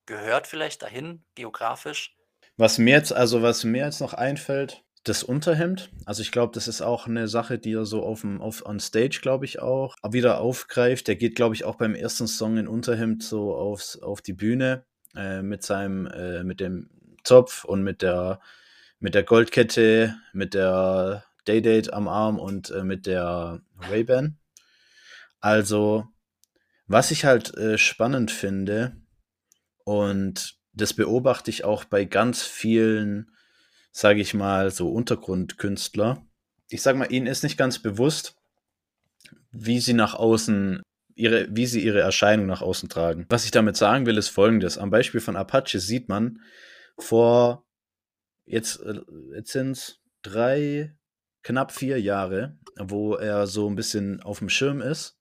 gehört 0.04 0.46
vielleicht 0.46 0.82
dahin, 0.82 1.24
geografisch, 1.34 2.15
was 2.56 2.78
mir 2.78 2.92
jetzt, 2.92 3.12
also 3.12 3.42
was 3.42 3.64
mir 3.64 3.84
jetzt 3.84 4.00
noch 4.00 4.14
einfällt, 4.14 4.82
das 5.04 5.22
Unterhemd. 5.22 5.90
Also 6.04 6.22
ich 6.22 6.32
glaube, 6.32 6.52
das 6.52 6.66
ist 6.68 6.82
auch 6.82 7.06
eine 7.06 7.28
Sache, 7.28 7.58
die 7.58 7.74
er 7.74 7.84
so 7.84 8.02
auf 8.02 8.22
dem, 8.22 8.40
auf 8.40 8.66
on 8.66 8.80
Stage, 8.80 9.20
glaube 9.22 9.44
ich, 9.44 9.60
auch 9.60 9.94
wieder 10.10 10.40
aufgreift. 10.40 11.06
Der 11.06 11.16
geht, 11.16 11.36
glaube 11.36 11.54
ich, 11.54 11.64
auch 11.64 11.76
beim 11.76 11.94
ersten 11.94 12.26
Song 12.26 12.56
in 12.56 12.66
Unterhemd 12.66 13.22
so 13.22 13.54
aufs, 13.54 14.00
auf 14.02 14.20
die 14.20 14.32
Bühne 14.32 14.84
äh, 15.14 15.42
mit 15.42 15.62
seinem, 15.62 16.06
äh, 16.06 16.42
mit 16.42 16.60
dem 16.60 16.90
Zopf 17.22 17.64
und 17.64 17.82
mit 17.82 18.02
der, 18.02 18.40
mit 18.98 19.14
der 19.14 19.22
Goldkette, 19.22 20.16
mit 20.32 20.54
der 20.54 21.24
Day-Date 21.46 21.92
am 21.92 22.08
Arm 22.08 22.38
und 22.38 22.70
äh, 22.70 22.82
mit 22.82 23.06
der 23.06 23.60
Ray-Ban. 23.88 24.38
Also, 25.40 26.08
was 26.88 27.12
ich 27.12 27.24
halt 27.24 27.56
äh, 27.56 27.78
spannend 27.78 28.32
finde 28.32 28.96
und 29.84 30.55
das 30.76 30.92
beobachte 30.92 31.50
ich 31.50 31.64
auch 31.64 31.84
bei 31.84 32.04
ganz 32.04 32.42
vielen, 32.42 33.32
sage 33.90 34.20
ich 34.20 34.34
mal, 34.34 34.70
so 34.70 34.90
Untergrundkünstler. 34.90 36.24
Ich 36.68 36.82
sage 36.82 36.98
mal, 36.98 37.10
ihnen 37.10 37.26
ist 37.26 37.42
nicht 37.42 37.56
ganz 37.56 37.78
bewusst, 37.78 38.36
wie 39.50 39.80
sie 39.80 39.94
nach 39.94 40.14
außen 40.14 40.82
ihre, 41.14 41.48
wie 41.50 41.66
sie 41.66 41.82
ihre 41.82 42.00
Erscheinung 42.00 42.46
nach 42.46 42.60
außen 42.60 42.90
tragen. 42.90 43.24
Was 43.30 43.46
ich 43.46 43.50
damit 43.50 43.76
sagen 43.76 44.04
will, 44.04 44.18
ist 44.18 44.28
folgendes. 44.28 44.76
Am 44.76 44.90
Beispiel 44.90 45.20
von 45.20 45.36
Apache 45.36 45.80
sieht 45.80 46.10
man 46.10 46.42
vor 46.98 47.64
jetzt, 48.44 48.80
äh, 48.82 49.00
jetzt 49.34 49.52
sind 49.52 49.72
es 49.72 50.00
drei, 50.20 50.94
knapp 51.42 51.72
vier 51.72 51.98
Jahre, 52.00 52.58
wo 52.78 53.14
er 53.14 53.46
so 53.46 53.68
ein 53.68 53.76
bisschen 53.76 54.20
auf 54.20 54.40
dem 54.40 54.50
Schirm 54.50 54.82
ist 54.82 55.15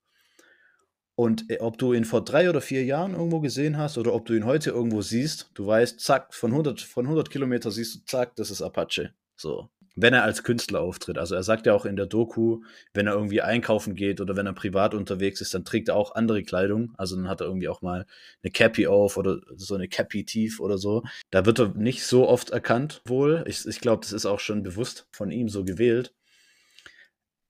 und 1.15 1.49
äh, 1.49 1.59
ob 1.59 1.77
du 1.77 1.93
ihn 1.93 2.05
vor 2.05 2.23
drei 2.23 2.49
oder 2.49 2.61
vier 2.61 2.83
Jahren 2.83 3.13
irgendwo 3.13 3.39
gesehen 3.39 3.77
hast 3.77 3.97
oder 3.97 4.13
ob 4.13 4.25
du 4.25 4.33
ihn 4.33 4.45
heute 4.45 4.71
irgendwo 4.71 5.01
siehst, 5.01 5.49
du 5.53 5.65
weißt, 5.65 5.99
zack, 5.99 6.33
von 6.33 6.51
100, 6.51 6.81
von 6.81 7.05
100 7.05 7.29
Kilometer 7.29 7.71
siehst 7.71 7.95
du, 7.95 7.99
zack, 8.05 8.35
das 8.35 8.51
ist 8.51 8.61
Apache. 8.61 9.13
So. 9.37 9.69
Wenn 9.97 10.13
er 10.13 10.23
als 10.23 10.43
Künstler 10.43 10.81
auftritt. 10.81 11.17
Also 11.17 11.35
er 11.35 11.43
sagt 11.43 11.65
ja 11.65 11.73
auch 11.73 11.85
in 11.85 11.95
der 11.95 12.05
Doku, 12.05 12.63
wenn 12.93 13.07
er 13.07 13.13
irgendwie 13.13 13.41
einkaufen 13.41 13.95
geht 13.95 14.19
oder 14.19 14.35
wenn 14.35 14.45
er 14.45 14.51
privat 14.51 14.93
unterwegs 14.93 15.39
ist, 15.39 15.53
dann 15.53 15.63
trägt 15.63 15.87
er 15.87 15.95
auch 15.95 16.15
andere 16.15 16.43
Kleidung. 16.43 16.93
Also 16.97 17.15
dann 17.15 17.29
hat 17.29 17.39
er 17.39 17.47
irgendwie 17.47 17.69
auch 17.69 17.81
mal 17.81 18.05
eine 18.43 18.51
Cappy 18.51 18.87
auf 18.87 19.15
oder 19.15 19.39
so 19.55 19.73
eine 19.73 19.87
Cappy 19.87 20.25
tief 20.25 20.59
oder 20.59 20.77
so. 20.77 21.03
Da 21.31 21.45
wird 21.45 21.59
er 21.59 21.69
nicht 21.69 22.03
so 22.03 22.27
oft 22.27 22.49
erkannt 22.49 23.01
wohl. 23.05 23.45
Ich, 23.47 23.65
ich 23.65 23.79
glaube, 23.79 24.01
das 24.01 24.11
ist 24.11 24.25
auch 24.25 24.41
schon 24.41 24.63
bewusst 24.63 25.07
von 25.13 25.31
ihm 25.31 25.47
so 25.47 25.63
gewählt. 25.63 26.13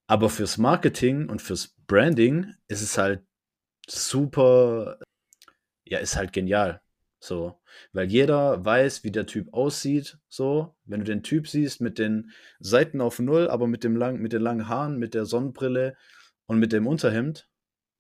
Aber 0.06 0.30
fürs 0.30 0.60
Marketing 0.60 1.30
und 1.30 1.42
fürs 1.42 1.74
Branding 1.88 2.54
ist 2.68 2.84
es 2.84 3.00
halt 3.00 3.24
super, 3.88 5.00
ja, 5.84 6.00
ist 6.00 6.16
halt 6.16 6.34
genial. 6.34 6.82
So, 7.20 7.60
weil 7.92 8.06
jeder 8.06 8.64
weiß, 8.64 9.04
wie 9.04 9.12
der 9.12 9.26
Typ 9.26 9.52
aussieht. 9.54 10.20
So, 10.30 10.76
wenn 10.86 11.00
du 11.00 11.06
den 11.06 11.24
Typ 11.24 11.48
siehst 11.48 11.82
mit 11.82 11.98
den 11.98 12.32
Seiten 12.60 13.02
auf 13.02 13.20
Null, 13.20 13.50
aber 13.50 13.68
mit 13.68 13.84
dem 13.84 13.96
lang, 13.96 14.18
mit 14.18 14.32
den 14.32 14.42
langen 14.42 14.68
Haaren, 14.68 15.00
mit 15.00 15.14
der 15.14 15.26
Sonnenbrille 15.26 15.98
und 16.46 16.60
mit 16.60 16.72
dem 16.72 16.86
Unterhemd, 16.86 17.50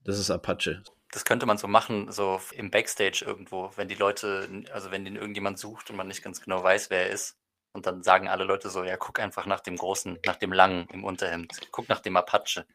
das 0.03 0.19
ist 0.19 0.29
Apache. 0.29 0.83
Das 1.11 1.25
könnte 1.25 1.45
man 1.45 1.57
so 1.57 1.67
machen, 1.67 2.11
so 2.11 2.39
im 2.53 2.69
Backstage 2.69 3.23
irgendwo, 3.25 3.71
wenn 3.77 3.87
die 3.87 3.95
Leute, 3.95 4.47
also 4.71 4.91
wenn 4.91 5.05
den 5.05 5.15
irgendjemand 5.15 5.57
sucht 5.57 5.89
und 5.89 5.95
man 5.95 6.07
nicht 6.07 6.21
ganz 6.21 6.41
genau 6.41 6.61
weiß, 6.61 6.89
wer 6.89 7.07
er 7.07 7.09
ist. 7.09 7.37
Und 7.73 7.87
dann 7.87 8.03
sagen 8.03 8.27
alle 8.27 8.43
Leute 8.43 8.69
so, 8.69 8.83
ja, 8.83 8.95
guck 8.95 9.19
einfach 9.19 9.45
nach 9.47 9.59
dem 9.59 9.75
Großen, 9.75 10.19
nach 10.25 10.35
dem 10.35 10.53
Langen 10.53 10.87
im 10.93 11.03
Unterhemd. 11.03 11.51
Guck 11.71 11.89
nach 11.89 11.99
dem 11.99 12.15
Apache. 12.15 12.65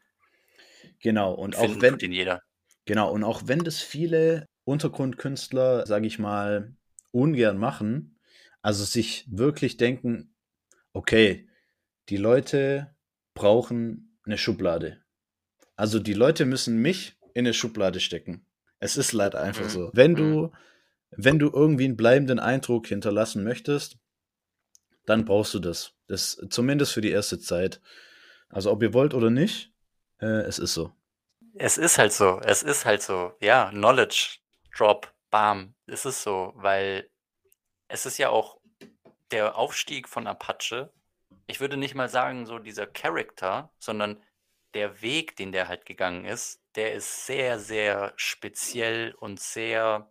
Genau, 0.99 1.33
und 1.33 1.55
auch 1.55 1.61
Finden 1.61 1.81
wenn 1.81 1.93
tut 1.93 2.03
ihn 2.03 2.11
jeder. 2.11 2.43
Genau, 2.85 3.11
und 3.11 3.23
auch 3.23 3.43
wenn 3.45 3.59
das 3.59 3.79
viele 3.81 4.45
Untergrundkünstler, 4.63 5.85
sage 5.85 6.07
ich 6.07 6.19
mal, 6.19 6.75
ungern 7.11 7.57
machen, 7.57 8.19
also 8.61 8.83
sich 8.83 9.25
wirklich 9.29 9.77
denken: 9.77 10.33
„Okay, 10.93 11.47
die 12.09 12.17
Leute 12.17 12.95
brauchen 13.33 14.17
eine 14.25 14.37
Schublade.“ 14.37 15.01
Also, 15.75 15.99
die 15.99 16.13
Leute 16.13 16.45
müssen 16.45 16.77
mich 16.81 17.17
in 17.33 17.45
eine 17.45 17.53
Schublade 17.53 17.99
stecken. 17.99 18.45
Es 18.79 18.97
ist 18.97 19.13
leider 19.13 19.41
einfach 19.41 19.65
Mhm. 19.65 19.69
so. 19.69 19.91
Wenn 19.93 20.11
Mhm. 20.11 20.17
du 20.17 20.51
wenn 21.17 21.39
du 21.39 21.49
irgendwie 21.51 21.85
einen 21.85 21.97
bleibenden 21.97 22.39
Eindruck 22.39 22.87
hinterlassen 22.87 23.43
möchtest, 23.43 23.97
dann 25.05 25.25
brauchst 25.25 25.53
du 25.53 25.59
das. 25.59 25.93
Das 26.07 26.39
zumindest 26.49 26.93
für 26.93 27.01
die 27.01 27.09
erste 27.11 27.39
Zeit. 27.39 27.81
Also, 28.49 28.71
ob 28.71 28.81
ihr 28.83 28.93
wollt 28.93 29.13
oder 29.13 29.29
nicht, 29.29 29.73
äh, 30.19 30.25
es 30.43 30.59
ist 30.59 30.73
so. 30.73 30.93
Es 31.55 31.77
ist 31.77 31.97
halt 31.97 32.13
so, 32.13 32.39
es 32.43 32.63
ist 32.63 32.85
halt 32.85 33.01
so. 33.01 33.33
Ja, 33.39 33.69
Knowledge 33.69 34.37
Drop, 34.75 35.13
bam, 35.29 35.75
es 35.85 36.05
ist 36.05 36.23
so, 36.23 36.53
weil 36.55 37.09
es 37.87 38.05
ist 38.05 38.17
ja 38.17 38.29
auch 38.29 38.59
der 39.31 39.55
Aufstieg 39.55 40.07
von 40.07 40.27
Apache. 40.27 40.91
Ich 41.47 41.59
würde 41.59 41.77
nicht 41.77 41.95
mal 41.95 42.09
sagen, 42.09 42.45
so 42.45 42.59
dieser 42.59 42.87
Character, 42.87 43.71
sondern 43.79 44.21
der 44.73 45.01
Weg, 45.01 45.35
den 45.35 45.51
der 45.51 45.67
halt 45.67 45.85
gegangen 45.85 46.25
ist, 46.25 46.61
der 46.75 46.93
ist 46.93 47.25
sehr, 47.25 47.59
sehr 47.59 48.13
speziell 48.15 49.13
und 49.15 49.39
sehr 49.39 50.09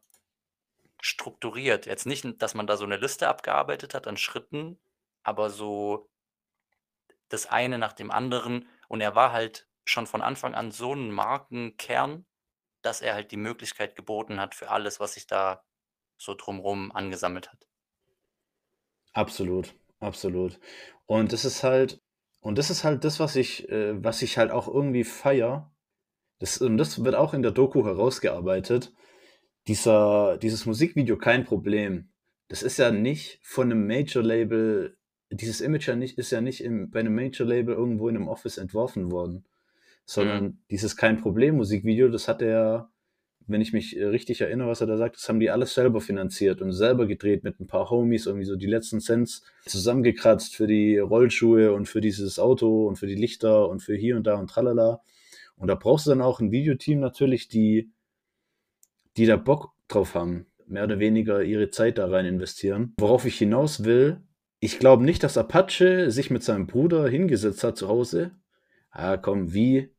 strukturiert. 1.01 1.87
Jetzt 1.87 2.07
nicht, 2.07 2.27
dass 2.43 2.55
man 2.55 2.67
da 2.67 2.77
so 2.77 2.85
eine 2.85 2.99
Liste 2.99 3.29
abgearbeitet 3.29 3.95
hat 3.95 4.07
an 4.07 4.19
Schritten, 4.19 4.79
aber 5.23 5.49
so 5.49 6.11
das 7.31 7.47
eine 7.47 7.79
nach 7.79 7.95
dem 7.95 8.11
anderen. 8.11 8.69
Und 8.89 9.01
er 9.01 9.15
war 9.15 9.33
halt 9.33 9.67
schon 9.91 10.07
von 10.07 10.23
Anfang 10.23 10.55
an 10.55 10.71
so 10.71 10.95
ein 10.95 11.11
Markenkern, 11.11 12.25
dass 12.83 13.03
er 13.03 13.15
halt 13.15 13.31
die 13.33 13.37
Möglichkeit 13.37 13.97
geboten 13.97 14.41
hat 14.41 14.55
für 14.55 14.71
alles, 14.71 15.01
was 15.01 15.15
sich 15.15 15.27
da 15.27 15.63
so 16.17 16.35
drumrum 16.35 16.93
angesammelt 16.93 17.51
hat. 17.51 17.67
Absolut, 19.13 19.75
absolut. 19.99 20.61
Und 21.07 21.33
das 21.33 21.45
ist 21.45 21.63
halt, 21.63 22.01
und 22.41 22.57
das 22.57 22.71
ist 22.71 22.85
halt 22.85 23.05
das, 23.05 23.21
was 23.21 23.37
ich, 23.37 23.69
äh, 23.69 24.03
was 24.03 24.23
ich 24.23 24.39
halt 24.39 24.51
auch 24.51 24.69
irgendwie 24.69 25.05
feier. 25.05 25.75
Das, 26.39 26.59
und 26.59 26.79
das 26.79 27.05
wird 27.05 27.15
auch 27.15 27.35
in 27.35 27.43
der 27.43 27.51
Doku 27.51 27.85
herausgearbeitet. 27.85 28.93
Dieser, 29.67 30.39
dieses 30.39 30.65
Musikvideo 30.65 31.19
kein 31.19 31.45
Problem. 31.45 32.13
Das 32.49 32.63
ist 32.63 32.79
ja 32.79 32.91
nicht 32.91 33.41
von 33.43 33.71
einem 33.71 33.87
Major-Label, 33.87 34.97
dieses 35.31 35.61
Image 35.61 35.89
ja 35.89 35.97
nicht, 35.97 36.19
ist 36.19 36.31
ja 36.31 36.41
nicht 36.41 36.63
im, 36.63 36.91
bei 36.91 37.01
einem 37.01 37.15
Major-Label 37.15 37.75
irgendwo 37.75 38.09
in 38.09 38.17
einem 38.17 38.29
Office 38.29 38.57
entworfen 38.57 39.13
worden. 39.13 39.45
Sondern 40.11 40.45
Mhm. 40.45 40.59
dieses 40.73 40.97
kein 40.97 41.19
Problem 41.19 41.55
Musikvideo, 41.55 42.09
das 42.09 42.27
hat 42.27 42.43
er, 42.43 42.91
wenn 43.47 43.61
ich 43.61 43.73
mich 43.73 43.97
äh, 43.97 44.07
richtig 44.07 44.41
erinnere, 44.41 44.67
was 44.67 44.81
er 44.81 44.89
da 44.89 44.97
sagt, 44.97 45.15
das 45.15 45.29
haben 45.29 45.39
die 45.39 45.51
alles 45.51 45.73
selber 45.73 46.01
finanziert 46.01 46.61
und 46.61 46.73
selber 46.73 47.07
gedreht 47.07 47.45
mit 47.45 47.61
ein 47.61 47.69
paar 47.69 47.91
Homies, 47.91 48.27
irgendwie 48.27 48.45
so 48.45 48.57
die 48.57 48.67
letzten 48.67 48.99
Cents 48.99 49.45
zusammengekratzt 49.67 50.57
für 50.57 50.67
die 50.67 50.99
Rollschuhe 50.99 51.73
und 51.73 51.87
für 51.87 52.01
dieses 52.01 52.41
Auto 52.41 52.89
und 52.89 52.97
für 52.97 53.07
die 53.07 53.15
Lichter 53.15 53.69
und 53.69 53.85
für 53.85 53.95
hier 53.95 54.17
und 54.17 54.27
da 54.27 54.35
und 54.35 54.51
tralala. 54.51 55.01
Und 55.57 55.69
da 55.69 55.77
brauchst 55.77 56.07
du 56.07 56.11
dann 56.11 56.23
auch 56.23 56.41
ein 56.41 56.51
Videoteam 56.51 56.99
natürlich, 56.99 57.47
die, 57.47 57.93
die 59.17 59.27
da 59.27 59.37
Bock 59.37 59.71
drauf 59.87 60.17
haben, 60.17 60.47
mehr 60.67 60.83
oder 60.83 60.99
weniger 60.99 61.45
ihre 61.45 61.71
Zeit 61.71 61.99
da 61.99 62.09
rein 62.09 62.27
investieren. 62.27 62.95
Worauf 62.99 63.27
ich 63.27 63.39
hinaus 63.39 63.85
will, 63.85 64.23
ich 64.59 64.81
glaube 64.81 65.05
nicht, 65.05 65.23
dass 65.23 65.39
Apache 65.39 66.11
sich 66.11 66.31
mit 66.31 66.43
seinem 66.43 66.67
Bruder 66.67 67.09
hingesetzt 67.09 67.63
hat 67.63 67.77
zu 67.77 67.87
Hause. 67.87 68.33
Ah, 68.91 69.17
komm, 69.17 69.55
wie? 69.55 69.91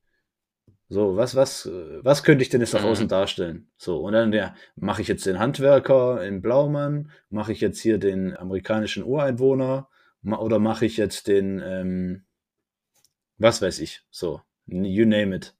So, 0.94 1.16
was, 1.16 1.36
was, 1.36 1.66
was 2.04 2.22
könnte 2.24 2.44
ich 2.44 2.50
denn 2.50 2.60
jetzt 2.62 2.74
nach 2.74 2.84
Mhm. 2.84 2.88
außen 2.90 3.08
darstellen? 3.08 3.72
So, 3.78 4.00
und 4.02 4.12
dann 4.14 4.34
ja, 4.34 4.56
mache 4.76 5.02
ich 5.02 5.08
jetzt 5.08 5.26
den 5.26 5.40
Handwerker 5.40 6.22
in 6.24 6.42
Blaumann, 6.42 7.12
mache 7.30 7.54
ich 7.54 7.62
jetzt 7.62 7.80
hier 7.80 7.98
den 7.98 8.36
amerikanischen 8.36 9.04
Ureinwohner 9.04 9.90
oder 10.24 10.60
mache 10.60 10.86
ich 10.86 10.98
jetzt 10.98 11.28
den, 11.28 11.62
ähm, 11.64 12.26
was 13.38 13.62
weiß 13.62 13.80
ich, 13.80 14.02
so, 14.10 14.42
you 14.68 15.06
name 15.06 15.36
it. 15.36 15.54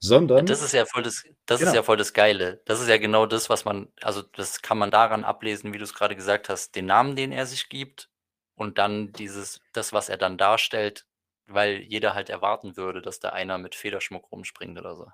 Sondern, 0.00 0.46
Das 0.46 0.62
ist 0.62 0.72
ja 0.72 0.84
voll 0.86 1.02
das, 1.02 1.24
das 1.46 1.60
Genau. 1.60 1.70
ist 1.70 1.74
ja 1.74 1.82
voll 1.82 1.96
das 1.96 2.12
Geile. 2.12 2.60
Das 2.66 2.80
ist 2.80 2.88
ja 2.88 2.98
genau 2.98 3.26
das, 3.26 3.48
was 3.50 3.64
man, 3.64 3.88
also 4.02 4.22
das 4.22 4.62
kann 4.62 4.78
man 4.78 4.90
daran 4.90 5.24
ablesen, 5.24 5.72
wie 5.72 5.78
du 5.78 5.84
es 5.84 5.94
gerade 5.94 6.16
gesagt 6.16 6.48
hast, 6.48 6.74
den 6.76 6.86
Namen, 6.86 7.16
den 7.16 7.32
er 7.32 7.46
sich 7.46 7.68
gibt 7.68 8.10
und 8.54 8.78
dann 8.78 9.12
dieses, 9.12 9.60
das, 9.72 9.92
was 9.92 10.08
er 10.08 10.16
dann 10.18 10.36
darstellt, 10.36 11.06
weil 11.46 11.82
jeder 11.82 12.14
halt 12.14 12.30
erwarten 12.30 12.76
würde, 12.76 13.02
dass 13.02 13.20
da 13.20 13.30
einer 13.30 13.58
mit 13.58 13.74
Federschmuck 13.74 14.30
rumspringt 14.32 14.78
oder 14.78 14.96
so. 14.96 15.06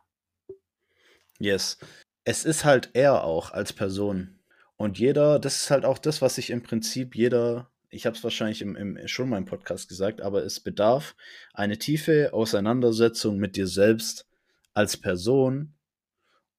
yes, 1.39 1.79
es 2.25 2.45
ist 2.45 2.65
halt 2.65 2.91
er 2.95 3.25
auch 3.25 3.51
als 3.53 3.73
Person. 3.73 4.39
Und 4.77 4.99
jeder, 4.99 5.39
das 5.39 5.63
ist 5.63 5.71
halt 5.71 5.85
auch 5.85 5.99
das, 5.99 6.23
was 6.23 6.37
sich 6.37 6.51
im 6.51 6.63
Prinzip 6.63 7.15
jeder, 7.15 7.71
ich 7.91 8.07
habe 8.07 8.17
es 8.17 8.25
wahrscheinlich 8.25 8.63
im, 8.63 8.77
im, 8.77 9.09
schon 9.09 9.29
mal 9.29 9.39
im 9.39 9.45
Podcast 9.45 9.89
gesagt, 9.89 10.21
aber 10.21 10.45
es 10.45 10.61
bedarf 10.61 11.17
eine 11.53 11.79
tiefe 11.79 12.33
Auseinandersetzung 12.33 13.37
mit 13.39 13.57
dir 13.57 13.67
selbst 13.67 14.27
als 14.73 14.97
Person, 14.97 15.75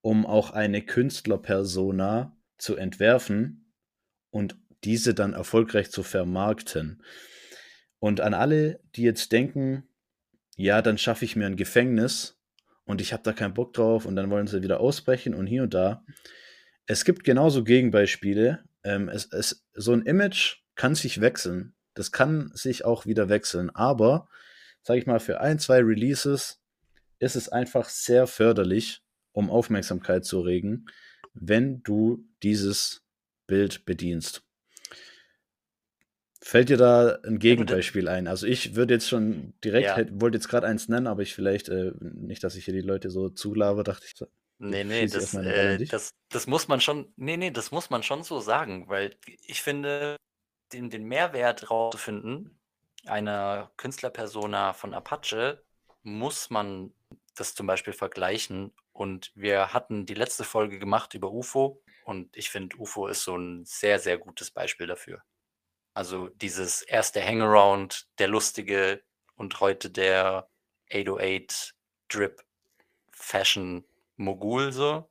um 0.01 0.25
auch 0.25 0.51
eine 0.51 0.84
Künstlerpersona 0.84 2.36
zu 2.58 2.75
entwerfen 2.75 3.74
und 4.30 4.56
diese 4.84 5.13
dann 5.13 5.34
erfolgreich 5.34 5.92
zu 5.92 6.04
vermarkten. 6.04 7.04
Und 8.01 8.20
an 8.20 8.34
alle, 8.34 8.79
die 8.96 9.03
jetzt 9.03 9.31
denken, 9.31 9.84
ja, 10.58 10.81
dann 10.81 10.98
schaffe 10.98 11.24
ich 11.24 11.36
mir 11.36 11.46
ein 11.46 11.55
Gefängnis 11.55 12.36
und 12.84 13.00
ich 13.00 13.13
habe 13.13 13.22
da 13.22 13.31
keinen 13.31 13.53
Bock 13.53 13.74
drauf 13.74 14.08
und 14.08 14.15
dann 14.15 14.31
wollen 14.31 14.48
sie 14.48 14.63
wieder 14.63 14.79
ausbrechen 14.79 15.36
und 15.36 15.46
hier 15.46 15.62
und 15.62 15.75
da. 15.75 16.03
Es 16.88 17.05
gibt 17.05 17.24
genauso 17.24 17.63
Gegenbeispiele. 17.63 18.63
Ähm, 18.84 19.08
es, 19.08 19.31
es, 19.31 19.67
so 19.74 19.93
ein 19.93 20.01
Image 20.01 20.63
kann 20.74 20.96
sich 20.96 21.22
wechseln. 21.22 21.75
Das 21.93 22.12
kann 22.12 22.50
sich 22.55 22.86
auch 22.86 23.05
wieder 23.05 23.29
wechseln. 23.29 23.70
Aber, 23.70 24.27
sage 24.81 25.00
ich 25.00 25.05
mal, 25.05 25.20
für 25.20 25.39
ein, 25.39 25.60
zwei 25.60 25.77
Releases 25.84 26.60
ist 27.20 27.36
es 27.36 27.50
einfach 27.50 27.88
sehr 27.88 28.25
förderlich, 28.25 29.03
um 29.31 29.51
Aufmerksamkeit 29.51 30.25
zu 30.25 30.41
regen, 30.41 30.88
wenn 31.36 31.84
du 31.84 32.25
dieses 32.41 33.05
Bild 33.46 33.86
bedienst. 33.86 34.41
Fällt 36.44 36.70
dir 36.70 36.78
da 36.78 37.20
ein 37.24 37.38
Gegenbeispiel 37.38 38.08
ein? 38.08 38.28
Also 38.28 38.48
ich 38.48 38.76
würde 38.76 38.96
jetzt 38.96 39.08
schon 39.08 39.54
direkt, 39.64 39.88
Ja. 39.90 39.96
hätte- 39.98 40.20
wollte 40.20 40.38
jetzt 40.38 40.50
gerade 40.50 40.66
eins 40.66 40.90
nennen, 40.90 41.08
aber 41.08 41.22
ich 41.22 41.36
vielleicht, 41.36 41.70
äh, 41.70 41.92
nicht, 42.00 42.44
dass 42.44 42.56
ich 42.56 42.66
hier 42.66 42.74
die 42.74 42.82
Leute 42.82 43.12
so 43.12 43.30
zulaber, 43.30 43.84
dachte 43.84 44.06
ich, 44.08 44.14
Nee, 44.58 44.84
nee, 44.84 45.06
ich 45.06 45.12
das, 45.12 45.34
äh, 45.36 45.84
das, 45.86 46.12
das 46.30 46.48
muss 46.48 46.68
man 46.68 46.82
schon, 46.82 47.14
nee, 47.16 47.38
nee, 47.38 47.52
das 47.52 47.72
muss 47.72 47.90
man 47.90 48.04
schon 48.04 48.24
so 48.24 48.40
sagen, 48.40 48.88
weil 48.90 49.16
ich 49.46 49.62
finde, 49.62 50.18
den, 50.74 50.90
den 50.90 51.04
Mehrwert 51.04 51.70
rauszufinden 51.70 52.58
einer 53.06 53.72
Künstlerpersona 53.78 54.74
von 54.74 54.94
Apache 54.94 55.64
muss 56.04 56.50
man 56.50 56.94
das 57.36 57.56
zum 57.56 57.68
Beispiel 57.68 57.94
vergleichen. 57.94 58.74
Und 58.94 59.32
wir 59.36 59.74
hatten 59.74 60.06
die 60.06 60.14
letzte 60.14 60.44
Folge 60.44 60.78
gemacht 60.80 61.14
über 61.14 61.32
UFO 61.32 61.82
und 62.06 62.36
ich 62.36 62.50
finde, 62.50 62.78
UFO 62.78 63.08
ist 63.08 63.24
so 63.24 63.36
ein 63.36 63.66
sehr, 63.66 64.00
sehr 64.00 64.18
gutes 64.18 64.52
Beispiel 64.52 64.86
dafür. 64.88 65.24
Also 65.94 66.30
dieses 66.30 66.82
erste 66.82 67.22
Hangaround, 67.22 68.08
der 68.18 68.28
lustige 68.28 69.02
und 69.36 69.60
heute 69.60 69.90
der 69.90 70.48
808 70.92 71.74
Drip 72.10 72.44
Fashion 73.12 73.84
Mogul 74.18 74.72
so. 74.72 75.10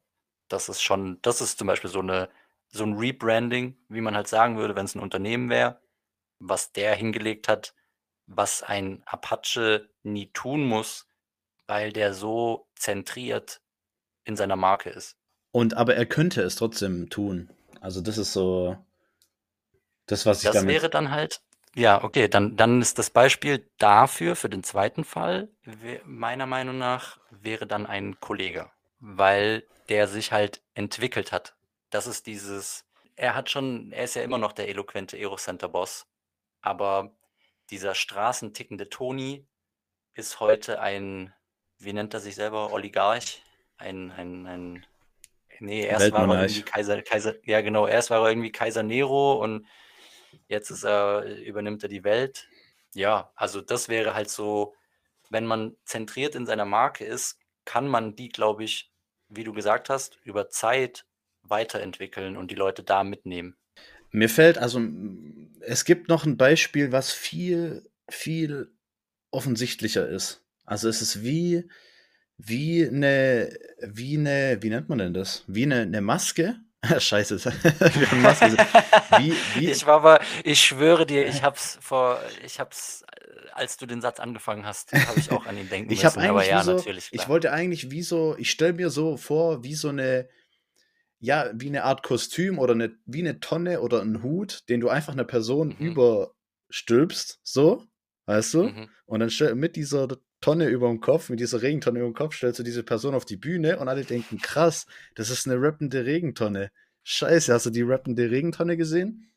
Das 0.48 0.68
ist 0.68 0.82
schon, 0.82 1.20
das 1.22 1.40
ist 1.40 1.58
zum 1.58 1.66
Beispiel 1.66 1.90
so 1.90 2.00
eine 2.00 2.28
so 2.72 2.84
ein 2.84 2.94
Rebranding, 2.94 3.76
wie 3.88 4.00
man 4.00 4.14
halt 4.14 4.28
sagen 4.28 4.56
würde, 4.56 4.76
wenn 4.76 4.84
es 4.84 4.94
ein 4.94 5.00
Unternehmen 5.00 5.50
wäre, 5.50 5.80
was 6.38 6.72
der 6.72 6.94
hingelegt 6.94 7.48
hat, 7.48 7.74
was 8.26 8.62
ein 8.62 9.02
Apache 9.06 9.88
nie 10.02 10.30
tun 10.32 10.64
muss, 10.64 11.08
weil 11.66 11.92
der 11.92 12.14
so 12.14 12.68
zentriert 12.76 13.60
in 14.24 14.36
seiner 14.36 14.56
Marke 14.56 14.90
ist. 14.90 15.16
Und 15.52 15.74
aber 15.74 15.96
er 15.96 16.06
könnte 16.06 16.42
es 16.42 16.54
trotzdem 16.54 17.10
tun. 17.10 17.50
Also 17.80 18.00
das 18.00 18.18
ist 18.18 18.32
so 18.32 18.76
das, 20.10 20.26
was 20.26 20.38
ich 20.38 20.44
Das 20.44 20.56
damit. 20.56 20.74
wäre 20.74 20.90
dann 20.90 21.10
halt, 21.10 21.40
ja, 21.74 22.02
okay, 22.02 22.28
dann, 22.28 22.56
dann 22.56 22.80
ist 22.82 22.98
das 22.98 23.10
Beispiel 23.10 23.70
dafür, 23.78 24.34
für 24.36 24.48
den 24.48 24.64
zweiten 24.64 25.04
Fall, 25.04 25.48
meiner 26.04 26.46
Meinung 26.46 26.78
nach, 26.78 27.18
wäre 27.30 27.66
dann 27.66 27.86
ein 27.86 28.18
Kollege, 28.20 28.70
weil 28.98 29.64
der 29.88 30.08
sich 30.08 30.32
halt 30.32 30.62
entwickelt 30.74 31.32
hat. 31.32 31.54
Das 31.90 32.06
ist 32.06 32.26
dieses, 32.26 32.84
er 33.16 33.34
hat 33.34 33.50
schon, 33.50 33.92
er 33.92 34.04
ist 34.04 34.14
ja 34.14 34.22
immer 34.22 34.38
noch 34.38 34.52
der 34.52 34.68
eloquente 34.68 35.16
Aerocenter-Boss, 35.16 36.06
aber 36.60 37.12
dieser 37.70 37.94
straßentickende 37.94 38.88
Toni 38.88 39.46
ist 40.14 40.40
heute 40.40 40.80
ein, 40.80 41.32
wie 41.78 41.92
nennt 41.92 42.14
er 42.14 42.20
sich 42.20 42.34
selber, 42.34 42.72
Oligarch, 42.72 43.42
ein, 43.78 44.10
ein, 44.10 44.46
ein 44.46 44.86
nee, 45.60 45.84
erst 45.84 46.12
war 46.12 46.28
er 46.28 46.42
irgendwie 46.42 46.62
Kaiser, 46.62 47.02
Kaiser, 47.02 47.34
ja 47.44 47.60
genau, 47.60 47.86
erst 47.86 48.10
war 48.10 48.22
er 48.22 48.30
irgendwie 48.30 48.52
Kaiser 48.52 48.82
Nero 48.82 49.34
und 49.34 49.66
jetzt 50.48 50.70
ist 50.70 50.84
er, 50.84 51.24
übernimmt 51.44 51.82
er 51.82 51.88
die 51.88 52.04
Welt. 52.04 52.48
Ja, 52.94 53.32
also 53.36 53.60
das 53.60 53.88
wäre 53.88 54.14
halt 54.14 54.30
so, 54.30 54.74
wenn 55.30 55.46
man 55.46 55.76
zentriert 55.84 56.34
in 56.34 56.46
seiner 56.46 56.64
Marke 56.64 57.04
ist, 57.04 57.38
kann 57.64 57.86
man 57.86 58.16
die, 58.16 58.28
glaube 58.28 58.64
ich, 58.64 58.90
wie 59.28 59.44
du 59.44 59.52
gesagt 59.52 59.90
hast, 59.90 60.18
über 60.24 60.48
Zeit 60.48 61.06
weiterentwickeln 61.42 62.36
und 62.36 62.50
die 62.50 62.56
Leute 62.56 62.82
da 62.82 63.04
mitnehmen. 63.04 63.56
Mir 64.10 64.28
fällt 64.28 64.58
also, 64.58 64.80
es 65.60 65.84
gibt 65.84 66.08
noch 66.08 66.24
ein 66.24 66.36
Beispiel, 66.36 66.90
was 66.90 67.12
viel, 67.12 67.88
viel 68.08 68.72
offensichtlicher 69.30 70.08
ist. 70.08 70.44
Also 70.64 70.88
es 70.88 71.00
ist 71.00 71.22
wie, 71.22 71.68
wie 72.36 72.86
eine, 72.86 73.56
wie 73.80 74.18
eine, 74.18 74.58
wie 74.60 74.70
nennt 74.70 74.88
man 74.88 74.98
denn 74.98 75.14
das? 75.14 75.44
Wie 75.46 75.64
eine, 75.64 75.82
eine 75.82 76.00
Maske. 76.00 76.56
Scheiße, 76.98 77.36
wie 77.44 78.06
eine 78.06 78.20
Maske. 78.22 78.56
Wie, 79.18 79.34
wie 79.54 79.70
ich 79.70 79.86
war 79.86 79.96
aber, 79.96 80.20
ich 80.44 80.60
schwöre 80.64 81.04
dir, 81.04 81.26
ich 81.26 81.42
hab's 81.42 81.78
vor, 81.80 82.20
ich 82.44 82.58
hab's, 82.58 83.04
als 83.52 83.76
du 83.76 83.86
den 83.86 84.00
Satz 84.00 84.18
angefangen 84.18 84.64
hast, 84.64 84.92
habe 84.92 85.20
ich 85.20 85.30
auch 85.30 85.46
an 85.46 85.58
ihn 85.58 85.68
denken 85.68 85.92
ich 85.92 86.02
müssen. 86.02 86.20
Aber 86.20 86.46
ja, 86.46 86.62
so, 86.62 86.76
natürlich. 86.76 87.10
Klar. 87.10 87.22
Ich 87.22 87.28
wollte 87.28 87.52
eigentlich 87.52 87.90
wie 87.90 88.02
so, 88.02 88.34
ich 88.38 88.50
stelle 88.50 88.72
mir 88.72 88.88
so 88.88 89.18
vor, 89.18 89.62
wie 89.62 89.74
so 89.74 89.90
eine, 89.90 90.28
ja, 91.18 91.50
wie 91.54 91.68
eine 91.68 91.84
Art 91.84 92.02
Kostüm 92.02 92.58
oder 92.58 92.72
eine, 92.72 92.96
wie 93.04 93.20
eine 93.20 93.40
Tonne 93.40 93.82
oder 93.82 94.00
ein 94.00 94.22
Hut, 94.22 94.68
den 94.70 94.80
du 94.80 94.88
einfach 94.88 95.12
einer 95.12 95.24
Person 95.24 95.76
mhm. 95.78 95.86
überstülpst, 95.86 97.40
so, 97.42 97.84
weißt 98.24 98.54
du? 98.54 98.62
Mhm. 98.64 98.88
Und 99.04 99.20
dann 99.20 99.58
mit 99.58 99.76
dieser 99.76 100.08
Tonne 100.40 100.68
über 100.68 100.88
dem 100.88 101.00
Kopf, 101.00 101.28
mit 101.28 101.40
dieser 101.40 101.62
Regentonne 101.62 102.00
über 102.00 102.08
dem 102.08 102.14
Kopf, 102.14 102.34
stellst 102.34 102.58
du 102.58 102.62
diese 102.62 102.82
Person 102.82 103.14
auf 103.14 103.24
die 103.24 103.36
Bühne 103.36 103.78
und 103.78 103.88
alle 103.88 104.04
denken, 104.04 104.38
krass, 104.38 104.86
das 105.14 105.30
ist 105.30 105.46
eine 105.46 105.60
rappende 105.60 106.06
Regentonne. 106.06 106.70
Scheiße, 107.02 107.52
hast 107.52 107.66
du 107.66 107.70
die 107.70 107.82
rappende 107.82 108.30
Regentonne 108.30 108.76
gesehen? 108.76 109.32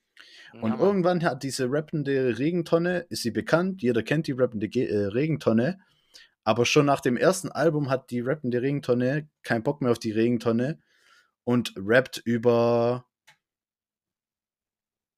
Und 0.61 0.71
ja, 0.71 0.79
irgendwann 0.79 1.23
hat 1.23 1.43
diese 1.43 1.71
rappende 1.71 2.37
Regentonne, 2.37 3.05
ist 3.09 3.23
sie 3.23 3.31
bekannt, 3.31 3.81
jeder 3.81 4.03
kennt 4.03 4.27
die 4.27 4.33
rappende 4.33 4.69
Ge 4.69 4.85
äh, 4.85 5.07
Regentonne, 5.07 5.79
aber 6.43 6.65
schon 6.65 6.85
nach 6.85 6.99
dem 6.99 7.17
ersten 7.17 7.51
Album 7.51 7.89
hat 7.89 8.11
die 8.11 8.21
rappende 8.21 8.61
Regentonne 8.61 9.27
keinen 9.41 9.63
Bock 9.63 9.81
mehr 9.81 9.91
auf 9.91 9.99
die 9.99 10.11
Regentonne 10.11 10.79
und 11.43 11.73
rappt 11.75 12.21
über 12.23 13.05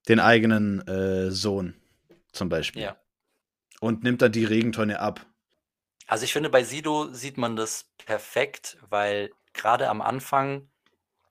den 0.08 0.20
eigenen 0.20 0.88
äh, 0.88 1.32
Sohn 1.32 1.76
zum 2.32 2.50
Beispiel. 2.50 2.84
Ja. 2.84 2.98
Und 3.82 4.04
nimmt 4.04 4.22
dann 4.22 4.32
die 4.32 4.46
Regentonne 4.46 5.00
ab. 5.00 5.26
Also 6.08 6.24
ich 6.26 6.34
finde, 6.34 6.50
bei 6.50 6.64
Sido 6.64 7.12
sieht 7.14 7.38
man 7.38 7.56
das 7.56 7.92
perfekt, 7.98 8.78
weil 8.90 9.32
gerade 9.54 9.90
am 9.90 10.02
Anfang 10.02 10.70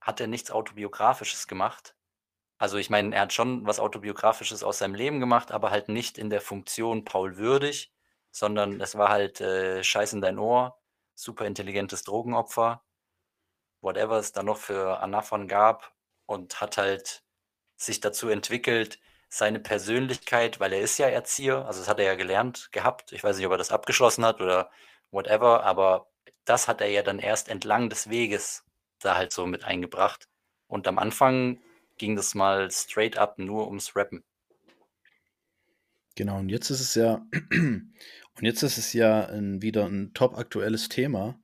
hat 0.00 0.20
er 0.20 0.26
nichts 0.26 0.50
Autobiografisches 0.50 1.46
gemacht. 1.48 1.94
Also 2.58 2.78
ich 2.78 2.90
meine, 2.90 3.14
er 3.14 3.22
hat 3.22 3.32
schon 3.32 3.66
was 3.66 3.80
Autobiografisches 3.80 4.62
aus 4.64 4.78
seinem 4.78 4.94
Leben 4.94 5.20
gemacht, 5.20 5.52
aber 5.52 5.70
halt 5.70 5.88
nicht 5.88 6.18
in 6.18 6.30
der 6.30 6.40
Funktion 6.40 7.04
Paul 7.04 7.36
würdig, 7.36 7.92
sondern 8.30 8.80
es 8.80 8.96
war 8.96 9.10
halt 9.10 9.40
äh, 9.40 9.84
Scheiß 9.84 10.12
in 10.14 10.20
dein 10.20 10.38
Ohr, 10.38 10.78
super 11.14 11.46
intelligentes 11.46 12.02
Drogenopfer 12.04 12.82
whatever 13.84 14.18
es 14.18 14.32
da 14.32 14.42
noch 14.42 14.56
für 14.56 15.00
Anaphon 15.00 15.46
gab 15.46 15.94
und 16.26 16.60
hat 16.60 16.78
halt 16.78 17.22
sich 17.76 18.00
dazu 18.00 18.28
entwickelt, 18.28 18.98
seine 19.36 19.60
Persönlichkeit, 19.60 20.60
weil 20.60 20.72
er 20.72 20.80
ist 20.80 20.98
ja 20.98 21.08
Erzieher, 21.08 21.66
also 21.66 21.80
das 21.80 21.88
hat 21.88 21.98
er 21.98 22.06
ja 22.06 22.14
gelernt 22.14 22.68
gehabt. 22.72 23.12
Ich 23.12 23.24
weiß 23.24 23.36
nicht, 23.36 23.46
ob 23.46 23.52
er 23.52 23.58
das 23.58 23.72
abgeschlossen 23.72 24.24
hat 24.24 24.40
oder 24.40 24.70
whatever, 25.10 25.64
aber 25.64 26.06
das 26.44 26.68
hat 26.68 26.80
er 26.80 26.88
ja 26.88 27.02
dann 27.02 27.18
erst 27.18 27.48
entlang 27.48 27.88
des 27.88 28.10
Weges 28.10 28.64
da 29.00 29.16
halt 29.16 29.32
so 29.32 29.46
mit 29.46 29.64
eingebracht. 29.64 30.28
Und 30.66 30.86
am 30.86 30.98
Anfang 30.98 31.60
ging 31.98 32.16
das 32.16 32.34
mal 32.34 32.70
straight 32.70 33.18
up 33.18 33.38
nur 33.38 33.66
ums 33.66 33.94
Rappen. 33.96 34.22
Genau, 36.16 36.38
und 36.38 36.48
jetzt 36.48 36.70
ist 36.70 36.80
es 36.80 36.94
ja, 36.94 37.26
und 37.50 37.92
jetzt 38.40 38.62
ist 38.62 38.78
es 38.78 38.92
ja 38.92 39.26
ein, 39.26 39.62
wieder 39.62 39.84
ein 39.86 40.12
top 40.14 40.38
aktuelles 40.38 40.88
Thema 40.88 41.40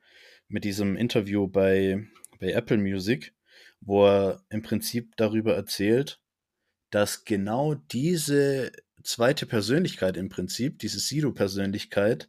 mit 0.49 0.65
diesem 0.65 0.97
Interview 0.97 1.49
bei 1.49 2.07
bei 2.41 2.53
Apple 2.53 2.79
Music, 2.79 3.35
wo 3.81 4.07
er 4.07 4.43
im 4.49 4.63
Prinzip 4.63 5.17
darüber 5.17 5.55
erzählt, 5.55 6.21
dass 6.91 7.25
genau 7.25 7.75
diese 7.75 8.73
zweite 9.03 9.47
Persönlichkeit 9.47 10.17
im 10.17 10.29
Prinzip, 10.29 10.79
diese 10.79 11.01
Sido-Persönlichkeit, 11.01 12.29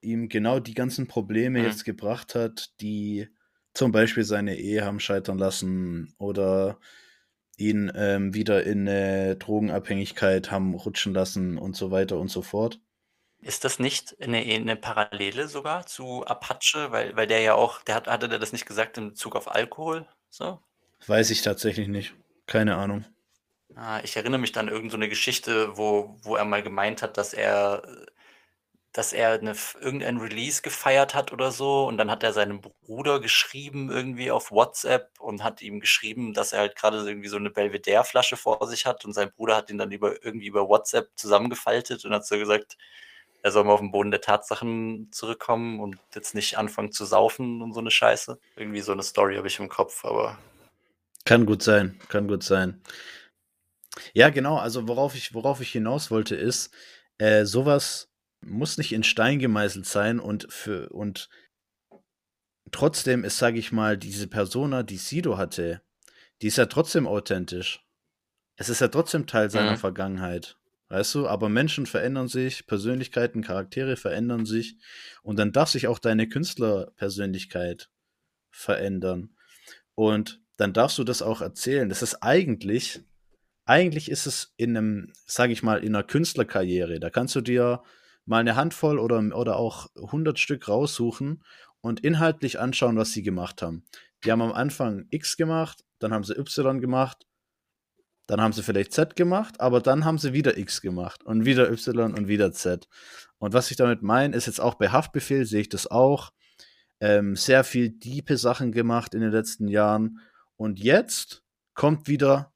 ihm 0.00 0.28
genau 0.28 0.60
die 0.60 0.74
ganzen 0.74 1.08
Probleme 1.08 1.58
mhm. 1.58 1.64
jetzt 1.64 1.84
gebracht 1.84 2.34
hat, 2.34 2.70
die 2.80 3.28
zum 3.74 3.92
Beispiel 3.92 4.24
seine 4.24 4.56
Ehe 4.56 4.84
haben 4.84 5.00
scheitern 5.00 5.38
lassen 5.38 6.14
oder 6.18 6.78
ihn 7.56 7.92
ähm, 7.94 8.34
wieder 8.34 8.64
in 8.64 8.88
eine 8.88 9.36
Drogenabhängigkeit 9.36 10.50
haben 10.50 10.74
rutschen 10.74 11.12
lassen 11.12 11.58
und 11.58 11.76
so 11.76 11.90
weiter 11.90 12.18
und 12.18 12.28
so 12.28 12.42
fort. 12.42 12.80
Ist 13.40 13.64
das 13.64 13.78
nicht 13.78 14.20
eine, 14.20 14.38
eine 14.38 14.76
Parallele 14.76 15.48
sogar 15.48 15.86
zu 15.86 16.24
Apache? 16.26 16.90
Weil, 16.90 17.14
weil 17.16 17.26
der 17.26 17.40
ja 17.40 17.54
auch, 17.54 17.82
der 17.82 17.94
hat, 17.96 18.06
hatte 18.08 18.28
der 18.28 18.38
das 18.38 18.52
nicht 18.52 18.66
gesagt 18.66 18.98
in 18.98 19.10
Bezug 19.10 19.36
auf 19.36 19.50
Alkohol? 19.52 20.06
So? 20.28 20.60
Weiß 21.06 21.30
ich 21.30 21.42
tatsächlich 21.42 21.88
nicht. 21.88 22.14
Keine 22.46 22.76
Ahnung. 22.76 23.04
Ah, 23.80 24.00
ich 24.02 24.16
erinnere 24.16 24.40
mich 24.40 24.50
dann 24.50 24.66
irgend 24.66 24.90
so 24.90 24.96
eine 24.96 25.08
Geschichte, 25.08 25.76
wo, 25.76 26.16
wo 26.22 26.34
er 26.34 26.44
mal 26.44 26.64
gemeint 26.64 27.00
hat, 27.00 27.16
dass 27.16 27.32
er, 27.32 27.82
dass 28.92 29.12
er 29.12 29.34
eine, 29.34 29.54
irgendein 29.80 30.16
Release 30.18 30.62
gefeiert 30.62 31.14
hat 31.14 31.32
oder 31.32 31.52
so. 31.52 31.86
Und 31.86 31.96
dann 31.96 32.10
hat 32.10 32.24
er 32.24 32.32
seinem 32.32 32.60
Bruder 32.60 33.20
geschrieben, 33.20 33.88
irgendwie 33.88 34.32
auf 34.32 34.50
WhatsApp 34.50 35.10
und 35.20 35.44
hat 35.44 35.62
ihm 35.62 35.78
geschrieben, 35.78 36.34
dass 36.34 36.52
er 36.52 36.58
halt 36.58 36.74
gerade 36.74 36.98
irgendwie 37.06 37.28
so 37.28 37.36
eine 37.36 37.50
Belvedere-Flasche 37.50 38.36
vor 38.36 38.66
sich 38.66 38.84
hat. 38.84 39.04
Und 39.04 39.12
sein 39.12 39.30
Bruder 39.30 39.54
hat 39.54 39.70
ihn 39.70 39.78
dann 39.78 39.92
über, 39.92 40.24
irgendwie 40.24 40.48
über 40.48 40.68
WhatsApp 40.68 41.10
zusammengefaltet 41.14 42.04
und 42.04 42.12
hat 42.12 42.26
so 42.26 42.36
gesagt, 42.36 42.76
er 43.42 43.52
soll 43.52 43.62
mal 43.62 43.74
auf 43.74 43.80
den 43.80 43.92
Boden 43.92 44.10
der 44.10 44.22
Tatsachen 44.22 45.12
zurückkommen 45.12 45.78
und 45.78 45.98
jetzt 46.16 46.34
nicht 46.34 46.58
anfangen 46.58 46.90
zu 46.90 47.04
saufen 47.04 47.62
und 47.62 47.74
so 47.74 47.78
eine 47.78 47.92
Scheiße. 47.92 48.40
Irgendwie 48.56 48.80
so 48.80 48.90
eine 48.90 49.04
Story 49.04 49.36
habe 49.36 49.46
ich 49.46 49.60
im 49.60 49.68
Kopf, 49.68 50.04
aber. 50.04 50.36
Kann 51.24 51.46
gut 51.46 51.62
sein, 51.62 52.00
kann 52.08 52.26
gut 52.26 52.42
sein. 52.42 52.82
Ja, 54.14 54.30
genau, 54.30 54.56
also 54.56 54.88
worauf 54.88 55.14
ich, 55.14 55.34
worauf 55.34 55.60
ich 55.60 55.70
hinaus 55.70 56.10
wollte, 56.10 56.36
ist, 56.36 56.72
äh, 57.18 57.44
sowas 57.44 58.10
muss 58.40 58.78
nicht 58.78 58.92
in 58.92 59.02
Stein 59.02 59.38
gemeißelt 59.38 59.86
sein 59.86 60.20
und 60.20 60.52
für 60.52 60.90
und 60.90 61.28
trotzdem 62.70 63.24
ist, 63.24 63.38
sage 63.38 63.58
ich 63.58 63.72
mal, 63.72 63.96
diese 63.96 64.28
Persona, 64.28 64.82
die 64.82 64.96
Sido 64.96 65.36
hatte, 65.38 65.82
die 66.42 66.48
ist 66.48 66.58
ja 66.58 66.66
trotzdem 66.66 67.06
authentisch. 67.06 67.84
Es 68.56 68.68
ist 68.68 68.80
ja 68.80 68.88
trotzdem 68.88 69.26
Teil 69.26 69.50
seiner 69.50 69.72
mhm. 69.72 69.78
Vergangenheit. 69.78 70.56
Weißt 70.88 71.14
du, 71.14 71.28
aber 71.28 71.48
Menschen 71.50 71.84
verändern 71.84 72.28
sich, 72.28 72.66
Persönlichkeiten, 72.66 73.42
Charaktere 73.42 73.96
verändern 73.96 74.46
sich 74.46 74.76
und 75.22 75.38
dann 75.38 75.52
darf 75.52 75.68
sich 75.68 75.86
auch 75.86 75.98
deine 75.98 76.28
Künstlerpersönlichkeit 76.28 77.90
verändern. 78.50 79.36
Und 79.94 80.40
dann 80.56 80.72
darfst 80.72 80.96
du 80.98 81.04
das 81.04 81.20
auch 81.20 81.42
erzählen. 81.42 81.90
Das 81.90 82.02
ist 82.02 82.22
eigentlich, 82.22 83.00
eigentlich 83.68 84.10
ist 84.10 84.26
es 84.26 84.54
in 84.56 84.76
einem, 84.76 85.12
sag 85.26 85.50
ich 85.50 85.62
mal, 85.62 85.84
in 85.84 85.94
einer 85.94 86.04
Künstlerkarriere. 86.04 87.00
Da 87.00 87.10
kannst 87.10 87.34
du 87.34 87.40
dir 87.40 87.82
mal 88.24 88.40
eine 88.40 88.56
Handvoll 88.56 88.98
oder, 88.98 89.18
oder 89.36 89.56
auch 89.56 89.88
100 89.96 90.38
Stück 90.38 90.68
raussuchen 90.68 91.42
und 91.80 92.00
inhaltlich 92.00 92.58
anschauen, 92.58 92.96
was 92.96 93.12
sie 93.12 93.22
gemacht 93.22 93.62
haben. 93.62 93.84
Die 94.24 94.32
haben 94.32 94.42
am 94.42 94.52
Anfang 94.52 95.06
X 95.10 95.36
gemacht, 95.36 95.84
dann 95.98 96.12
haben 96.12 96.24
sie 96.24 96.36
Y 96.36 96.80
gemacht 96.80 97.28
dann 98.28 98.42
haben 98.42 98.52
sie 98.52 98.62
vielleicht 98.62 98.92
Z 98.92 99.16
gemacht, 99.16 99.58
aber 99.58 99.80
dann 99.80 100.04
haben 100.04 100.18
sie 100.18 100.34
wieder 100.34 100.58
X 100.58 100.82
gemacht 100.82 101.24
und 101.24 101.46
wieder 101.46 101.70
Y 101.72 102.14
und 102.14 102.28
wieder 102.28 102.52
Z. 102.52 102.86
Und 103.38 103.54
was 103.54 103.70
ich 103.70 103.78
damit 103.78 104.02
meine, 104.02 104.36
ist 104.36 104.46
jetzt 104.46 104.60
auch 104.60 104.74
bei 104.74 104.90
Haftbefehl, 104.90 105.46
sehe 105.46 105.62
ich 105.62 105.70
das 105.70 105.90
auch. 105.90 106.30
Ähm, 107.00 107.36
sehr 107.36 107.64
viel 107.64 107.88
diepe 107.88 108.36
Sachen 108.36 108.70
gemacht 108.70 109.14
in 109.14 109.22
den 109.22 109.30
letzten 109.30 109.66
Jahren. 109.66 110.18
Und 110.56 110.78
jetzt 110.78 111.42
kommt 111.72 112.06
wieder, 112.06 112.52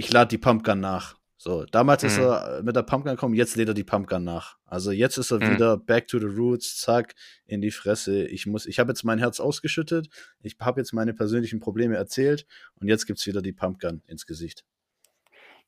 ich 0.00 0.10
lade 0.10 0.28
die 0.28 0.38
Pumpgun 0.38 0.80
nach. 0.80 1.16
So, 1.36 1.64
damals 1.66 2.02
mhm. 2.02 2.08
ist 2.08 2.18
er 2.18 2.62
mit 2.62 2.74
der 2.74 2.82
Pumpgun 2.82 3.12
gekommen, 3.12 3.34
jetzt 3.34 3.56
lädt 3.56 3.68
er 3.68 3.74
die 3.74 3.84
Pumpgun 3.84 4.24
nach. 4.24 4.56
Also 4.64 4.92
jetzt 4.92 5.18
ist 5.18 5.30
er 5.30 5.38
mhm. 5.38 5.52
wieder 5.52 5.76
back 5.76 6.08
to 6.08 6.18
the 6.18 6.24
roots, 6.24 6.78
zack, 6.78 7.14
in 7.46 7.60
die 7.60 7.70
Fresse. 7.70 8.26
Ich 8.26 8.46
muss, 8.46 8.64
ich 8.64 8.78
habe 8.78 8.90
jetzt 8.90 9.04
mein 9.04 9.18
Herz 9.18 9.40
ausgeschüttet, 9.40 10.08
ich 10.40 10.56
habe 10.60 10.80
jetzt 10.80 10.92
meine 10.94 11.12
persönlichen 11.12 11.60
Probleme 11.60 11.96
erzählt 11.96 12.46
und 12.80 12.88
jetzt 12.88 13.06
gibt 13.06 13.18
es 13.18 13.26
wieder 13.26 13.42
die 13.42 13.52
Pumpgun 13.52 14.02
ins 14.06 14.24
Gesicht. 14.24 14.64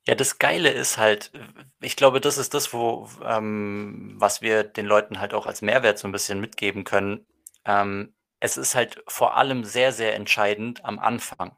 Ja, 0.07 0.15
das 0.15 0.39
Geile 0.39 0.71
ist 0.71 0.97
halt, 0.97 1.31
ich 1.79 1.95
glaube, 1.95 2.19
das 2.19 2.39
ist 2.39 2.55
das, 2.55 2.73
wo, 2.73 3.07
ähm, 3.23 4.15
was 4.17 4.41
wir 4.41 4.63
den 4.63 4.87
Leuten 4.87 5.19
halt 5.19 5.33
auch 5.35 5.45
als 5.45 5.61
Mehrwert 5.61 5.99
so 5.99 6.07
ein 6.07 6.11
bisschen 6.11 6.41
mitgeben 6.41 6.83
können. 6.85 7.25
Ähm, 7.65 8.13
es 8.39 8.57
ist 8.57 8.73
halt 8.73 9.03
vor 9.07 9.37
allem 9.37 9.63
sehr, 9.63 9.91
sehr 9.91 10.15
entscheidend 10.15 10.83
am 10.83 10.97
Anfang. 10.97 11.55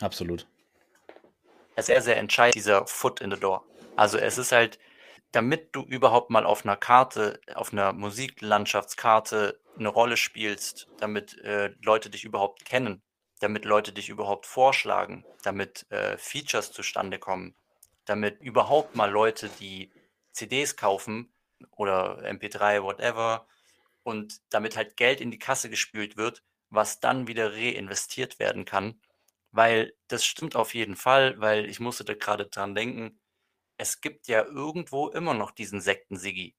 Absolut 0.00 0.46
sehr, 1.76 2.02
sehr 2.02 2.16
entscheidend, 2.16 2.54
dieser 2.54 2.86
Foot 2.86 3.20
in 3.20 3.30
the 3.30 3.38
Door. 3.38 3.64
Also 3.96 4.18
es 4.18 4.38
ist 4.38 4.52
halt, 4.52 4.78
damit 5.32 5.74
du 5.74 5.82
überhaupt 5.82 6.30
mal 6.30 6.46
auf 6.46 6.64
einer 6.64 6.76
Karte, 6.76 7.40
auf 7.54 7.72
einer 7.72 7.92
Musiklandschaftskarte 7.92 9.60
eine 9.76 9.88
Rolle 9.88 10.16
spielst, 10.16 10.88
damit 10.98 11.38
äh, 11.40 11.72
Leute 11.82 12.10
dich 12.10 12.24
überhaupt 12.24 12.64
kennen, 12.64 13.02
damit 13.40 13.64
Leute 13.64 13.92
dich 13.92 14.08
überhaupt 14.08 14.46
vorschlagen, 14.46 15.24
damit 15.42 15.90
äh, 15.90 16.16
Features 16.16 16.72
zustande 16.72 17.18
kommen, 17.18 17.54
damit 18.04 18.40
überhaupt 18.40 18.94
mal 18.94 19.10
Leute, 19.10 19.50
die 19.60 19.90
CDs 20.32 20.76
kaufen 20.76 21.32
oder 21.72 22.18
MP3, 22.24 22.82
whatever, 22.82 23.46
und 24.02 24.40
damit 24.50 24.76
halt 24.76 24.96
Geld 24.96 25.20
in 25.20 25.30
die 25.30 25.38
Kasse 25.38 25.70
gespült 25.70 26.16
wird, 26.16 26.42
was 26.70 27.00
dann 27.00 27.26
wieder 27.26 27.52
reinvestiert 27.52 28.38
werden 28.38 28.64
kann. 28.64 29.00
Weil 29.54 29.92
das 30.08 30.24
stimmt 30.24 30.56
auf 30.56 30.74
jeden 30.74 30.96
Fall, 30.96 31.38
weil 31.40 31.66
ich 31.66 31.78
musste 31.78 32.04
da 32.04 32.14
gerade 32.14 32.46
dran 32.46 32.74
denken, 32.74 33.20
es 33.78 34.00
gibt 34.00 34.26
ja 34.26 34.42
irgendwo 34.44 35.08
immer 35.10 35.32
noch 35.32 35.52
diesen 35.52 35.80
Sekten-Siggi. 35.80 36.56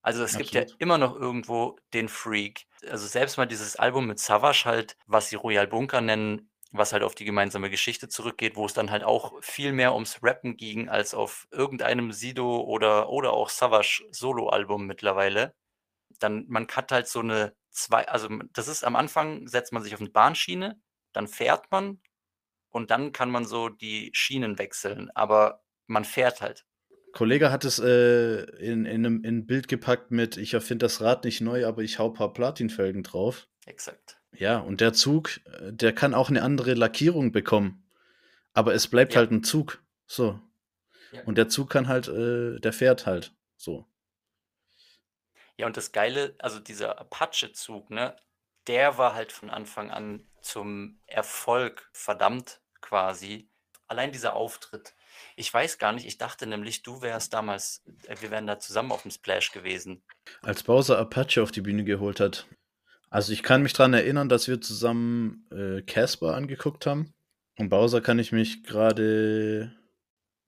Also 0.00 0.24
es 0.24 0.38
gibt 0.38 0.52
ja 0.52 0.62
Absolut. 0.62 0.80
immer 0.80 0.96
noch 0.96 1.14
irgendwo 1.14 1.78
den 1.92 2.08
Freak. 2.08 2.66
Also 2.88 3.06
selbst 3.06 3.36
mal 3.36 3.44
dieses 3.44 3.76
Album 3.76 4.06
mit 4.06 4.18
Savage 4.18 4.62
halt, 4.64 4.96
was 5.06 5.28
sie 5.28 5.36
Royal 5.36 5.66
Bunker 5.66 6.00
nennen, 6.00 6.50
was 6.72 6.94
halt 6.94 7.02
auf 7.02 7.14
die 7.14 7.26
gemeinsame 7.26 7.68
Geschichte 7.68 8.08
zurückgeht, 8.08 8.56
wo 8.56 8.64
es 8.64 8.72
dann 8.72 8.90
halt 8.90 9.04
auch 9.04 9.34
viel 9.42 9.72
mehr 9.72 9.92
ums 9.92 10.22
Rappen 10.22 10.56
ging 10.56 10.88
als 10.88 11.12
auf 11.12 11.48
irgendeinem 11.50 12.12
Sido 12.12 12.62
oder, 12.62 13.10
oder 13.10 13.34
auch 13.34 13.50
Savage 13.50 14.06
Solo-Album 14.10 14.86
mittlerweile. 14.86 15.54
Dann, 16.18 16.46
man 16.48 16.66
hat 16.68 16.92
halt 16.92 17.08
so 17.08 17.20
eine 17.20 17.54
zwei, 17.68 18.08
also 18.08 18.28
das 18.54 18.68
ist 18.68 18.84
am 18.84 18.96
Anfang, 18.96 19.46
setzt 19.48 19.72
man 19.72 19.82
sich 19.82 19.92
auf 19.92 20.00
eine 20.00 20.08
Bahnschiene, 20.08 20.80
dann 21.12 21.28
fährt 21.28 21.70
man 21.70 22.00
und 22.70 22.90
dann 22.90 23.12
kann 23.12 23.30
man 23.30 23.44
so 23.44 23.68
die 23.68 24.10
Schienen 24.12 24.58
wechseln, 24.58 25.10
aber 25.14 25.62
man 25.86 26.04
fährt 26.04 26.40
halt. 26.40 26.66
Kollege 27.12 27.50
hat 27.50 27.64
es 27.64 27.78
äh, 27.80 28.42
in, 28.60 28.84
in, 28.86 29.04
einem, 29.04 29.24
in 29.24 29.38
ein 29.38 29.46
Bild 29.46 29.66
gepackt 29.68 30.10
mit, 30.12 30.36
ich 30.36 30.54
erfinde 30.54 30.84
das 30.86 31.00
Rad 31.00 31.24
nicht 31.24 31.40
neu, 31.40 31.66
aber 31.66 31.82
ich 31.82 31.98
hau 31.98 32.08
ein 32.08 32.14
paar 32.14 32.32
Platinfelgen 32.32 33.02
drauf. 33.02 33.48
Exakt. 33.66 34.20
Ja, 34.32 34.58
und 34.58 34.80
der 34.80 34.92
Zug, 34.92 35.40
äh, 35.46 35.72
der 35.72 35.92
kann 35.92 36.14
auch 36.14 36.30
eine 36.30 36.42
andere 36.42 36.74
Lackierung 36.74 37.32
bekommen. 37.32 37.84
Aber 38.52 38.74
es 38.74 38.86
bleibt 38.86 39.14
Ja. 39.14 39.18
halt 39.20 39.32
ein 39.32 39.42
Zug. 39.42 39.82
So. 40.06 40.40
Ja. 41.12 41.22
Und 41.24 41.36
der 41.36 41.48
Zug 41.48 41.70
kann 41.70 41.88
halt, 41.88 42.06
äh, 42.08 42.60
der 42.60 42.72
fährt 42.72 43.06
halt. 43.06 43.34
So. 43.56 43.86
Ja, 45.56 45.66
und 45.66 45.76
das 45.76 45.92
Geile, 45.92 46.34
also 46.38 46.60
dieser 46.60 46.98
Apache-Zug, 47.00 47.90
ne, 47.90 48.16
der 48.70 48.98
war 48.98 49.14
halt 49.14 49.32
von 49.32 49.50
Anfang 49.50 49.90
an 49.90 50.24
zum 50.42 51.00
Erfolg 51.06 51.90
verdammt 51.92 52.60
quasi. 52.80 53.48
Allein 53.88 54.12
dieser 54.12 54.34
Auftritt. 54.34 54.94
Ich 55.34 55.52
weiß 55.52 55.78
gar 55.78 55.92
nicht, 55.92 56.06
ich 56.06 56.18
dachte 56.18 56.46
nämlich, 56.46 56.82
du 56.84 57.02
wärst 57.02 57.34
damals, 57.34 57.82
äh, 58.06 58.14
wir 58.20 58.30
wären 58.30 58.46
da 58.46 58.60
zusammen 58.60 58.92
auf 58.92 59.02
dem 59.02 59.10
Splash 59.10 59.50
gewesen. 59.50 60.02
Als 60.42 60.62
Bowser 60.62 60.98
Apache 60.98 61.42
auf 61.42 61.50
die 61.50 61.60
Bühne 61.62 61.82
geholt 61.84 62.20
hat. 62.20 62.46
Also 63.10 63.32
ich 63.32 63.42
kann 63.42 63.62
mich 63.62 63.72
dran 63.72 63.92
erinnern, 63.92 64.28
dass 64.28 64.46
wir 64.46 64.60
zusammen 64.60 65.44
äh, 65.50 65.82
Casper 65.82 66.34
angeguckt 66.36 66.86
haben. 66.86 67.12
Und 67.58 67.68
Bowser 67.68 68.00
kann 68.00 68.20
ich 68.20 68.30
mich 68.30 68.62
gerade 68.62 69.76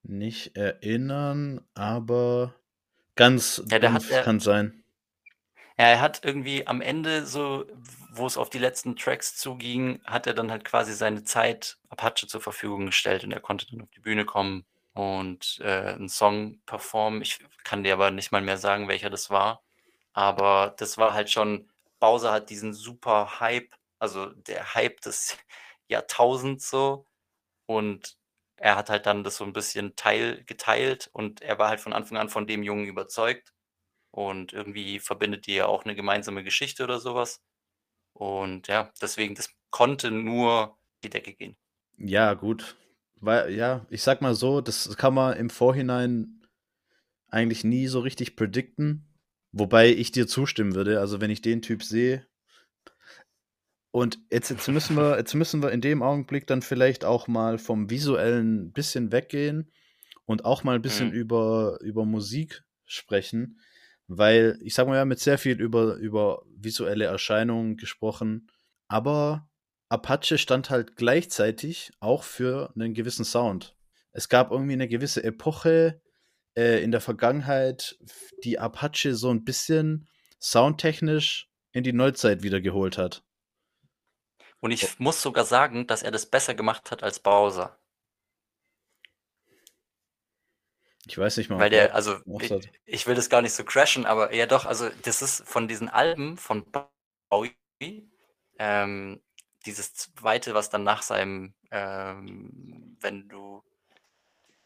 nicht 0.05 0.57
erinnern, 0.57 1.61
aber 1.75 2.55
ganz 3.17 3.63
Ja, 3.69 3.81
der 3.81 3.93
hat- 3.93 4.03
dumpf 4.03 4.09
der- 4.11 4.23
kann 4.23 4.39
sein. 4.41 4.85
Ja, 5.79 5.87
er 5.87 6.01
hat 6.01 6.21
irgendwie 6.25 6.67
am 6.69 6.81
Ende 6.81 7.27
so, 7.27 7.67
wo 8.15 8.27
es 8.27 8.37
auf 8.37 8.51
die 8.51 8.59
letzten 8.59 8.97
Tracks 8.97 9.37
zuging, 9.37 10.03
hat 10.05 10.27
er 10.27 10.35
dann 10.35 10.51
halt 10.51 10.65
quasi 10.65 10.93
seine 10.93 11.25
Zeit 11.25 11.79
Apache 11.89 12.27
zur 12.27 12.41
Verfügung 12.43 12.87
gestellt 12.87 13.25
und 13.25 13.33
er 13.33 13.41
konnte 13.41 13.67
dann 13.71 13.83
auf 13.83 13.91
die 13.91 14.01
Bühne 14.01 14.25
kommen 14.27 14.67
und 14.95 15.59
äh, 15.63 15.95
einen 15.95 16.09
Song 16.11 16.61
performen. 16.67 17.23
Ich 17.23 17.39
kann 17.65 17.85
dir 17.85 17.95
aber 17.95 18.11
nicht 18.11 18.31
mal 18.33 18.43
mehr 18.43 18.59
sagen, 18.59 18.89
welcher 18.89 19.11
das 19.11 19.31
war. 19.31 19.63
Aber 20.13 20.75
das 20.79 20.99
war 20.99 21.15
halt 21.15 21.31
schon, 21.31 21.71
Bowser 22.01 22.33
hat 22.33 22.51
diesen 22.51 22.75
super 22.75 23.41
Hype, 23.41 23.75
also 23.99 24.27
der 24.27 24.75
Hype 24.75 25.01
des 25.01 25.39
Jahrtausends 25.89 26.69
so. 26.71 27.07
Und 27.67 28.17
er 28.57 28.77
hat 28.77 28.91
halt 28.91 29.07
dann 29.07 29.25
das 29.25 29.37
so 29.39 29.45
ein 29.45 29.53
bisschen 29.55 29.97
teil, 29.97 30.45
geteilt 30.45 31.11
und 31.13 31.43
er 31.43 31.59
war 31.59 31.69
halt 31.71 31.81
von 31.81 31.93
Anfang 31.95 32.19
an 32.19 32.29
von 32.31 32.47
dem 32.47 32.63
Jungen 32.63 32.87
überzeugt. 32.87 33.53
Und 34.13 34.53
irgendwie 34.53 35.01
verbindet 35.01 35.47
die 35.47 35.55
ja 35.57 35.67
auch 35.67 35.85
eine 35.85 35.95
gemeinsame 35.97 36.45
Geschichte 36.45 36.85
oder 36.85 37.01
sowas. 37.01 37.41
Und 38.13 38.69
ja, 38.69 38.93
deswegen, 39.01 39.35
das 39.35 39.51
konnte 39.71 40.11
nur 40.11 40.77
die 41.03 41.11
Decke 41.11 41.33
gehen. 41.33 41.57
Ja, 41.97 42.35
gut. 42.35 42.77
Weil, 43.17 43.53
ja, 43.55 43.87
ich 43.91 44.03
sag 44.03 44.21
mal 44.21 44.35
so, 44.35 44.61
das 44.61 44.97
kann 44.97 45.15
man 45.15 45.37
im 45.37 45.51
Vorhinein 45.51 46.43
eigentlich 47.29 47.65
nie 47.65 47.87
so 47.87 48.01
richtig 48.01 48.37
predikten. 48.37 49.07
Wobei 49.53 49.89
ich 49.89 50.13
dir 50.13 50.27
zustimmen 50.27 50.75
würde. 50.75 51.01
Also, 51.01 51.21
wenn 51.21 51.31
ich 51.31 51.43
den 51.43 51.63
Typ 51.63 51.83
sehe. 51.83 52.27
Und 53.91 54.19
jetzt, 54.31 54.49
jetzt, 54.49 54.69
müssen 54.69 54.97
wir, 54.97 55.19
jetzt 55.19 55.35
müssen 55.35 55.63
wir 55.63 55.71
in 55.71 55.83
dem 55.83 56.03
Augenblick 56.03 56.47
dann 56.47 56.63
vielleicht 56.63 57.05
auch 57.05 57.29
mal 57.29 57.59
vom 57.59 57.91
Visuellen 57.91 58.63
ein 58.67 58.73
bisschen 58.73 59.13
weggehen 59.13 59.71
und 60.25 60.47
auch 60.47 60.65
mal 60.65 60.77
ein 60.77 60.83
bisschen 60.83 61.09
Mhm. 61.09 61.15
über, 61.15 61.79
über 61.83 62.07
Musik 62.07 62.65
sprechen. 62.87 63.61
Weil 64.09 64.59
ich 64.63 64.75
sag 64.75 64.87
mal, 64.87 64.95
wir 64.95 65.01
haben 65.01 65.11
jetzt 65.11 65.25
sehr 65.25 65.39
viel 65.39 65.61
über, 65.61 65.95
über 65.95 66.43
visuelle 66.55 67.07
Erscheinungen 67.07 67.77
gesprochen. 67.77 68.49
Aber 68.89 69.49
Apache 69.89 70.39
stand 70.39 70.71
halt 70.71 70.97
gleichzeitig 70.97 71.93
auch 72.01 72.23
für 72.23 72.73
einen 72.75 72.95
gewissen 72.95 73.25
Sound. 73.25 73.77
Es 74.13 74.29
gab 74.29 74.51
irgendwie 74.51 74.75
eine 74.75 74.89
gewisse 74.89 75.23
Epoche 75.25 76.01
äh, 76.57 76.83
in 76.83 76.91
der 76.91 77.01
Vergangenheit, 77.01 77.99
die 78.45 78.59
Apache 78.59 79.15
so 79.15 79.31
ein 79.31 79.45
bisschen 79.45 80.09
soundtechnisch 80.41 81.49
in 81.73 81.85
die 81.85 81.93
Neuzeit 81.93 82.43
wiedergeholt 82.43 82.99
hat. 82.99 83.23
Und 84.61 84.71
ich 84.71 84.99
muss 84.99 85.21
sogar 85.21 85.45
sagen, 85.45 85.87
dass 85.87 86.03
er 86.03 86.11
das 86.11 86.27
besser 86.27 86.55
gemacht 86.55 86.91
hat 86.91 87.03
als 87.03 87.19
Bowser. 87.19 87.82
Ich 91.13 91.19
weiß 91.19 91.37
nicht 91.37 91.51
mal. 91.51 91.59
Weil 91.59 91.71
der, 91.71 91.91
er- 91.91 91.95
also 91.95 92.19
ich, 92.39 92.57
ich 92.87 93.07
will 93.07 93.15
das 93.15 93.29
gar 93.29 93.43
nicht 93.43 93.53
so 93.53 93.65
crashen, 93.65 94.07
aber 94.07 94.35
ja 94.35 94.47
doch, 94.47 94.65
also 94.65 94.89
das 95.03 95.21
ist 95.23 95.47
von 95.47 95.69
diesen 95.69 95.89
Alben 95.91 96.39
von 96.39 96.65
Bowie, 97.31 98.11
ähm, 98.59 99.23
dieses 99.67 99.95
zweite, 99.95 100.55
was 100.55 100.71
dann 100.71 100.85
nach 100.85 101.03
seinem, 101.03 101.55
ähm, 101.71 102.97
wenn 103.01 103.29
du, 103.29 103.63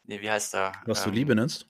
nee, 0.05 0.21
wie 0.21 0.31
heißt 0.31 0.55
er? 0.55 0.73
was 0.87 1.03
du 1.03 1.11
Ähm, 1.11 1.11
Liebe 1.11 1.35
nennst. 1.35 1.69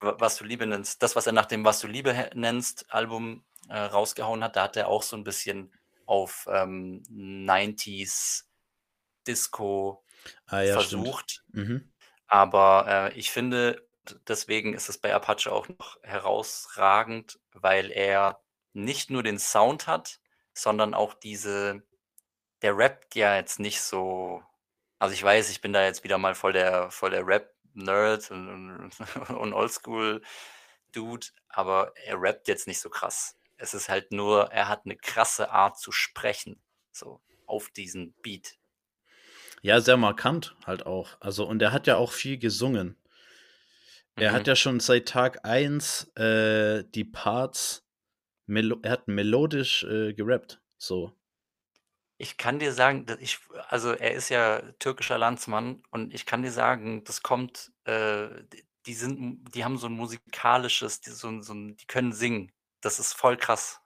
wa- 0.00 0.16
was 0.18 0.36
du 0.36 0.44
Liebe 0.44 0.66
nennst, 0.66 1.02
das, 1.02 1.16
was 1.16 1.26
er 1.26 1.32
nach 1.32 1.46
dem 1.46 1.64
Was 1.64 1.80
du 1.80 1.86
Liebe 1.86 2.30
nennst 2.34 2.92
Album 2.92 3.44
äh, 3.68 3.78
rausgehauen 3.78 4.42
hat, 4.44 4.56
da 4.56 4.64
hat 4.64 4.76
er 4.76 4.88
auch 4.88 5.02
so 5.02 5.16
ein 5.16 5.24
bisschen 5.24 5.72
auf 6.06 6.46
ähm, 6.50 7.02
90s 7.08 8.48
Disco 9.26 10.02
Ah 10.46 10.62
ja, 10.62 10.82
versucht. 10.82 11.44
Mhm. 11.52 11.90
Aber 12.28 13.10
äh, 13.14 13.18
ich 13.18 13.30
finde, 13.30 13.86
deswegen 14.28 14.74
ist 14.74 14.88
es 14.88 14.98
bei 14.98 15.14
Apache 15.14 15.52
auch 15.52 15.68
noch 15.68 15.98
herausragend, 16.02 17.38
weil 17.52 17.90
er 17.90 18.40
nicht 18.72 19.10
nur 19.10 19.22
den 19.22 19.38
Sound 19.38 19.86
hat, 19.86 20.20
sondern 20.52 20.94
auch 20.94 21.14
diese, 21.14 21.82
der 22.62 22.76
rappt 22.76 23.14
ja 23.14 23.36
jetzt 23.36 23.60
nicht 23.60 23.80
so, 23.80 24.42
also 24.98 25.14
ich 25.14 25.22
weiß, 25.22 25.50
ich 25.50 25.60
bin 25.60 25.72
da 25.72 25.84
jetzt 25.84 26.04
wieder 26.04 26.18
mal 26.18 26.34
voll 26.34 26.52
der, 26.52 26.90
voll 26.90 27.10
der 27.10 27.26
Rap-Nerd 27.26 28.30
und, 28.30 28.48
und, 28.48 29.30
und 29.30 29.52
Oldschool-Dude, 29.52 31.26
aber 31.48 31.92
er 31.96 32.20
rappt 32.20 32.48
jetzt 32.48 32.66
nicht 32.66 32.80
so 32.80 32.90
krass. 32.90 33.36
Es 33.56 33.74
ist 33.74 33.88
halt 33.88 34.12
nur, 34.12 34.50
er 34.52 34.68
hat 34.68 34.82
eine 34.84 34.96
krasse 34.96 35.50
Art 35.50 35.78
zu 35.78 35.92
sprechen, 35.92 36.62
so 36.92 37.20
auf 37.46 37.70
diesen 37.70 38.14
Beat. 38.22 38.56
Ja, 39.62 39.80
sehr 39.80 39.98
markant 39.98 40.56
halt 40.64 40.86
auch. 40.86 41.18
Also, 41.20 41.46
und 41.46 41.60
er 41.60 41.72
hat 41.72 41.86
ja 41.86 41.96
auch 41.96 42.12
viel 42.12 42.38
gesungen. 42.38 42.96
Er 44.16 44.30
Mhm. 44.30 44.34
hat 44.36 44.46
ja 44.46 44.56
schon 44.56 44.80
seit 44.80 45.08
Tag 45.08 45.44
1 45.44 46.10
äh, 46.16 46.84
die 46.94 47.04
Parts, 47.04 47.84
melo 48.46 48.78
er 48.82 48.92
hat 48.92 49.08
melodisch 49.08 49.84
äh, 49.84 50.12
gerappt. 50.14 50.60
So. 50.78 51.12
Ich 52.18 52.36
kann 52.36 52.58
dir 52.58 52.72
sagen, 52.72 53.06
dass 53.06 53.18
ich, 53.20 53.38
also 53.68 53.92
er 53.92 54.12
ist 54.12 54.28
ja 54.28 54.60
türkischer 54.78 55.16
Landsmann 55.16 55.82
und 55.90 56.12
ich 56.12 56.26
kann 56.26 56.42
dir 56.42 56.52
sagen, 56.52 57.02
das 57.04 57.22
kommt, 57.22 57.72
äh, 57.84 58.28
die- 58.86 58.94
sind, 58.94 59.54
die 59.54 59.64
haben 59.64 59.78
so 59.78 59.86
ein 59.86 59.92
musikalisches, 59.92 61.00
die, 61.00 61.10
so, 61.10 61.28
ein- 61.28 61.42
so, 61.42 61.54
ein- 61.54 61.76
die 61.76 61.86
können 61.86 62.12
singen. 62.12 62.52
Das 62.82 62.98
ist 62.98 63.14
voll 63.14 63.36
krass. 63.36 63.80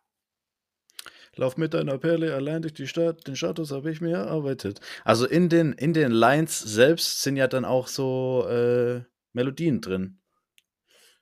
Lauf 1.36 1.56
mit 1.56 1.74
deiner 1.74 1.98
Perle 1.98 2.34
allein 2.34 2.62
durch 2.62 2.74
die 2.74 2.86
Stadt, 2.86 3.26
den 3.26 3.36
Status 3.36 3.72
habe 3.72 3.90
ich 3.90 4.00
mir 4.00 4.16
erarbeitet. 4.16 4.80
Also 5.04 5.26
in 5.26 5.48
den, 5.48 5.72
in 5.72 5.92
den 5.92 6.12
Lines 6.12 6.60
selbst 6.60 7.22
sind 7.22 7.36
ja 7.36 7.48
dann 7.48 7.64
auch 7.64 7.88
so 7.88 8.46
äh, 8.48 9.02
Melodien 9.34 9.80
drin. 9.80 10.20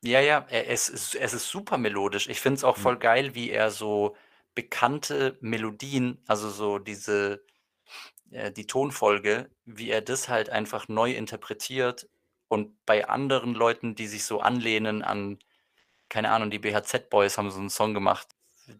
Ja, 0.05 0.20
ja, 0.20 0.46
es, 0.51 0.88
ist, 0.88 1.14
es 1.14 1.33
ist 1.33 1.48
super 1.48 1.79
melodisch. 1.79 2.29
Ich 2.29 2.40
finde 2.40 2.57
es 2.57 2.64
auch 2.64 2.77
Ja. 2.77 2.83
voll 2.83 2.98
geil, 2.98 3.35
wie 3.35 3.51
er 3.51 3.70
so 3.70 4.16
bekannte 4.55 5.38
Melodien, 5.40 6.22
also 6.27 6.51
so 6.51 6.79
diese, 6.79 7.44
äh, 8.31 8.53
die 8.53 8.66
Tonfolge, 8.66 9.51
wie 9.64 9.90
er 9.90 10.03
das 10.03 10.29
halt 10.29 10.51
einfach 10.51 10.88
neu 10.88 11.12
interpretiert 11.12 12.09
und 12.48 12.85
bei 12.87 13.09
anderen 13.09 13.55
Leuten, 13.55 13.94
die 13.96 14.09
sich 14.09 14.25
so 14.25 14.40
anlehnen 14.40 15.03
an, 15.03 15.38
keine 16.11 16.31
Ahnung, 16.33 16.51
die 16.51 16.59
BHZ 16.61 17.11
Boys 17.11 17.38
haben 17.38 17.51
so 17.51 17.61
einen 17.61 17.70
Song 17.70 17.94
gemacht, 17.94 18.29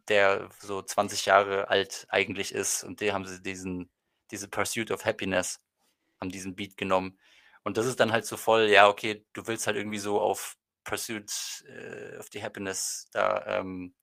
der 0.09 0.51
so 0.61 0.83
20 0.83 1.27
Jahre 1.27 1.69
alt 1.71 2.07
eigentlich 2.11 2.53
ist 2.55 2.85
und 2.85 3.01
die 3.01 3.13
haben 3.13 3.27
sie 3.27 3.43
diesen, 3.43 3.91
diese 4.31 4.49
Pursuit 4.49 4.91
of 4.93 5.05
Happiness, 5.05 5.61
haben 6.21 6.31
diesen 6.31 6.57
Beat 6.57 6.77
genommen. 6.77 7.19
Und 7.67 7.77
das 7.77 7.87
ist 7.87 8.01
dann 8.01 8.13
halt 8.13 8.27
so 8.27 8.37
voll, 8.37 8.65
ja, 8.69 8.89
okay, 8.89 9.25
du 9.35 9.47
willst 9.47 9.67
halt 9.67 9.77
irgendwie 9.77 9.99
so 9.99 10.21
auf 10.21 10.57
Pursuit 10.85 11.31
äh, 11.69 12.17
of 12.19 12.29
the 12.33 12.43
Happiness 12.43 13.09
da 13.13 13.45
ähm, 13.61 13.95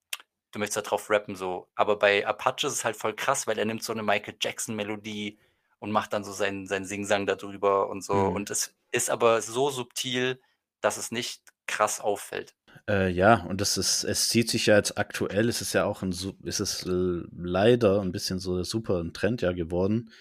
du 0.51 0.59
möchtest 0.59 0.77
da 0.77 0.81
drauf 0.83 1.09
rappen 1.11 1.35
so. 1.35 1.69
Aber 1.75 1.97
bei 1.99 2.25
Apache 2.27 2.67
ist 2.67 2.73
es 2.73 2.85
halt 2.85 2.95
voll 2.97 3.15
krass, 3.15 3.47
weil 3.47 3.59
er 3.59 3.65
nimmt 3.65 3.83
so 3.83 3.93
eine 3.93 4.03
Michael 4.03 4.37
Jackson-Melodie 4.41 5.39
und 5.79 5.91
macht 5.91 6.13
dann 6.13 6.23
so 6.25 6.31
seinen 6.33 6.67
seinen 6.67 6.85
Singsang 6.85 7.25
da 7.27 7.35
drüber 7.35 7.89
und 7.89 8.03
so. 8.03 8.15
Mhm. 8.15 8.29
Und 8.29 8.49
es 8.51 8.75
ist 8.91 9.09
aber 9.11 9.41
so 9.41 9.69
subtil, 9.71 10.41
dass 10.81 10.97
es 10.97 11.11
nicht 11.11 11.43
krass 11.67 11.99
auffällt. 12.01 12.53
Äh, 12.87 13.09
ja, 13.09 13.43
und 13.45 13.61
das 13.61 13.77
ist 13.77 14.03
es 14.03 14.29
zieht 14.29 14.49
sich 14.49 14.65
ja 14.67 14.75
jetzt 14.77 14.97
aktuell 14.97 15.49
es 15.49 15.61
ist 15.61 15.73
ja 15.73 15.85
auch 15.85 16.01
'n 16.03 16.11
su 16.11 16.33
es 16.43 16.59
ist 16.59 16.83
leider 16.87 18.01
'n 18.01 18.11
bisschen 18.11 18.39
so 18.39 18.63
super 18.63 18.99
'n 18.99 19.13
Trend 19.13 19.41
ja 19.41 19.51
geworden, 19.51 20.11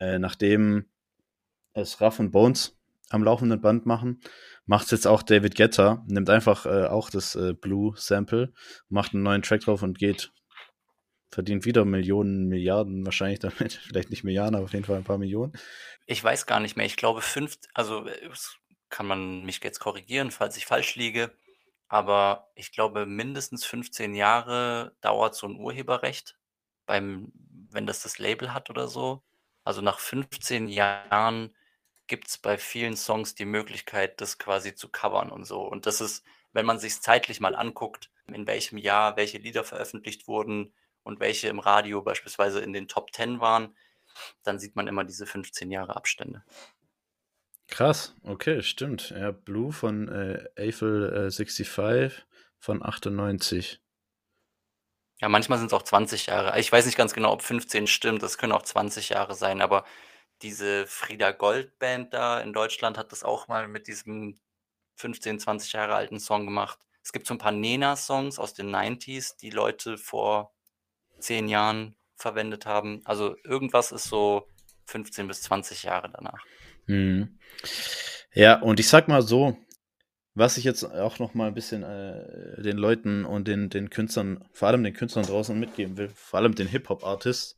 äh, 0.00 0.18
nachdem 0.18 0.86
es 1.74 2.00
Ruff 2.02 2.20
und 2.20 2.32
Bones 2.32 2.77
am 3.10 3.24
laufenden 3.24 3.60
Band 3.60 3.86
machen, 3.86 4.20
macht's 4.66 4.90
jetzt 4.90 5.06
auch 5.06 5.22
David 5.22 5.56
Guetta, 5.56 6.04
nimmt 6.08 6.30
einfach, 6.30 6.66
äh, 6.66 6.86
auch 6.86 7.10
das, 7.10 7.34
äh, 7.36 7.54
Blue-Sample, 7.54 8.52
macht 8.88 9.14
'n 9.14 9.22
neuen 9.22 9.42
Track 9.42 9.62
drauf 9.62 9.82
und 9.82 9.98
geht 9.98 10.32
verdient 11.32 11.64
wieder 11.66 11.84
Millionen, 11.84 12.48
Milliarden 12.48 13.04
wahrscheinlich 13.06 13.40
damit. 13.40 13.74
Vielleicht 13.88 14.10
nicht 14.10 14.24
Milliarden, 14.24 14.54
aber 14.56 14.64
auf 14.64 14.72
jeden 14.72 14.84
Fall 14.84 14.96
ein 14.96 15.04
paar 15.04 15.18
Millionen. 15.18 15.52
Ich 16.10 16.24
weiß 16.24 16.46
gar 16.46 16.58
nicht 16.58 16.74
mehr. 16.74 16.86
Ich 16.86 16.96
glaube, 16.96 17.20
fünf 17.20 17.58
also, 17.74 18.06
es 18.06 18.56
kann 18.88 19.06
man 19.06 19.44
mich 19.44 19.62
jetzt 19.62 19.78
korrigieren, 19.78 20.30
falls 20.30 20.56
ich 20.56 20.64
falsch 20.64 20.96
liege, 20.96 21.36
aber 21.88 22.48
ich 22.54 22.72
glaube, 22.72 23.04
mindestens 23.04 23.66
15 23.66 24.14
Jahre 24.14 24.96
dauert 25.02 25.34
so 25.34 25.46
'n 25.46 25.56
Urheberrecht 25.60 26.38
beim 26.86 27.30
wenn 27.70 27.86
das 27.86 28.00
das 28.02 28.18
Label 28.18 28.54
hat 28.54 28.70
oder 28.70 28.88
so. 28.88 29.22
Also, 29.64 29.82
nach 29.82 29.98
15 29.98 30.68
Jahren 30.68 31.54
gibt's 32.08 32.38
bei 32.38 32.58
vielen 32.58 32.96
Songs 32.96 33.34
die 33.34 33.44
Möglichkeit, 33.44 34.20
das 34.20 34.38
quasi 34.38 34.74
zu 34.74 34.88
covern 34.88 35.30
und 35.30 35.44
so. 35.44 35.60
Und 35.60 35.86
das 35.86 36.00
ist 36.00 36.24
wenn 36.52 36.66
man 36.66 36.78
sich's 36.78 37.00
zeitlich 37.00 37.40
mal 37.40 37.54
anguckt, 37.54 38.10
in 38.26 38.46
welchem 38.46 38.78
Jahr 38.78 39.16
welche 39.16 39.38
Lieder 39.38 39.64
veröffentlicht 39.64 40.28
wurden 40.28 40.72
und 41.02 41.20
welche 41.20 41.48
im 41.48 41.58
Radio 41.58 42.02
beispielsweise 42.02 42.60
in 42.60 42.72
den 42.72 42.88
Top 42.88 43.14
10 43.14 43.40
waren, 43.40 43.76
dann 44.42 44.58
sieht 44.58 44.76
man 44.76 44.88
immer 44.88 45.04
diese 45.04 45.26
15 45.26 45.70
Jahre 45.70 45.96
Abstände. 45.96 46.42
Krass, 47.68 48.14
okay, 48.22 48.62
stimmt. 48.62 49.10
Ja, 49.10 49.30
Blue 49.30 49.72
von, 49.72 50.08
äh, 50.08 50.48
Eiffel, 50.56 51.28
äh, 51.28 51.30
65 51.30 52.24
von 52.58 52.82
98. 52.82 53.80
Ja, 55.20 55.28
manchmal 55.28 55.58
sind's 55.58 55.74
auch 55.74 55.82
20 55.82 56.26
Jahre. 56.26 56.58
Ich 56.58 56.72
weiß 56.72 56.86
nicht 56.86 56.96
ganz 56.96 57.12
genau, 57.12 57.32
ob 57.32 57.42
15 57.42 57.86
stimmt, 57.86 58.22
das 58.22 58.38
können 58.38 58.52
auch 58.52 58.62
20 58.62 59.10
Jahre 59.10 59.34
sein, 59.34 59.60
aber 59.60 59.84
diese 60.42 60.86
Frieda 60.86 61.32
Gold 61.32 61.78
Band 61.78 62.14
da 62.14 62.40
in 62.40 62.52
Deutschland 62.52 62.98
hat 62.98 63.12
das 63.12 63.24
auch 63.24 63.48
mal 63.48 63.68
mit 63.68 63.88
diesem 63.88 64.38
15, 64.96 65.40
20 65.40 65.72
Jahre 65.74 65.94
alten 65.96 66.20
Song 66.20 66.44
gemacht. 66.46 66.78
Es 67.02 67.12
gibt 67.12 67.26
so 67.26 67.34
'n 67.34 67.38
paar 67.38 67.52
Nena-Songs 67.52 68.38
aus 68.38 68.54
den 68.54 68.70
90s, 68.70 69.36
die 69.36 69.50
Leute 69.50 69.98
vor 69.98 70.52
10 71.20 71.48
Jahren 71.48 71.96
verwendet 72.16 72.66
haben. 72.66 73.02
Also, 73.06 73.36
irgendwas 73.44 73.92
ist 73.92 74.08
so 74.08 74.48
15 74.86 75.28
bis 75.28 75.42
20 75.42 75.84
Jahre 75.84 76.10
danach. 76.10 76.44
Mhm. 76.86 77.38
Ja, 78.34 78.60
und 78.62 78.80
ich 78.80 78.88
sage 78.88 79.10
mal 79.10 79.22
so, 79.22 79.58
was 80.34 80.58
ich 80.58 80.64
jetzt 80.64 80.84
auch 80.84 81.18
noch 81.20 81.34
mal 81.34 81.48
'n 81.50 81.54
bisschen, 81.54 81.82
äh, 81.84 82.62
den 82.62 82.78
Leuten 82.78 83.24
und 83.26 83.48
den 83.48 83.70
den 83.70 83.90
Künstlern 83.90 84.44
vor 84.52 84.68
allem 84.68 84.84
den 84.84 84.94
Künstlern 84.94 85.26
draußen 85.26 85.58
mitgeben 85.58 85.96
will, 85.98 86.10
vor 86.10 86.40
allem 86.40 86.54
den 86.54 86.68
Hip-Hop-Artists 86.68 87.57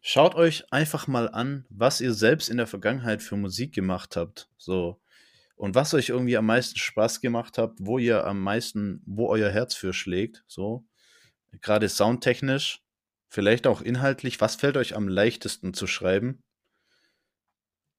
schaut 0.00 0.34
euch 0.34 0.72
einfach 0.72 1.06
mal 1.06 1.28
an, 1.28 1.66
was 1.70 2.00
ihr 2.00 2.12
selbst 2.14 2.48
in 2.48 2.56
der 2.56 2.66
Vergangenheit 2.66 3.22
für 3.22 3.36
Musik 3.36 3.74
gemacht 3.74 4.16
habt, 4.16 4.48
so. 4.56 5.00
Und 5.56 5.74
was 5.74 5.94
euch 5.94 6.08
irgendwie 6.08 6.36
am 6.38 6.46
meisten 6.46 6.78
Spaß 6.78 7.20
gemacht 7.20 7.58
habt, 7.58 7.78
wo 7.80 7.98
ihr 7.98 8.26
am 8.26 8.40
meisten 8.42 9.02
wo 9.06 9.28
euer 9.28 9.50
Herz 9.50 9.74
für 9.74 9.92
schlägt, 9.92 10.44
so. 10.46 10.86
Grade 11.62 11.88
soundtechnisch, 11.88 12.82
vielleicht 13.28 13.66
auch 13.66 13.82
inhaltlich. 13.82 14.40
Was 14.40 14.56
fällt 14.56 14.76
euch 14.76 14.96
am 14.96 15.08
leichtesten 15.08 15.74
zu 15.74 15.86
schreiben? 15.86 16.42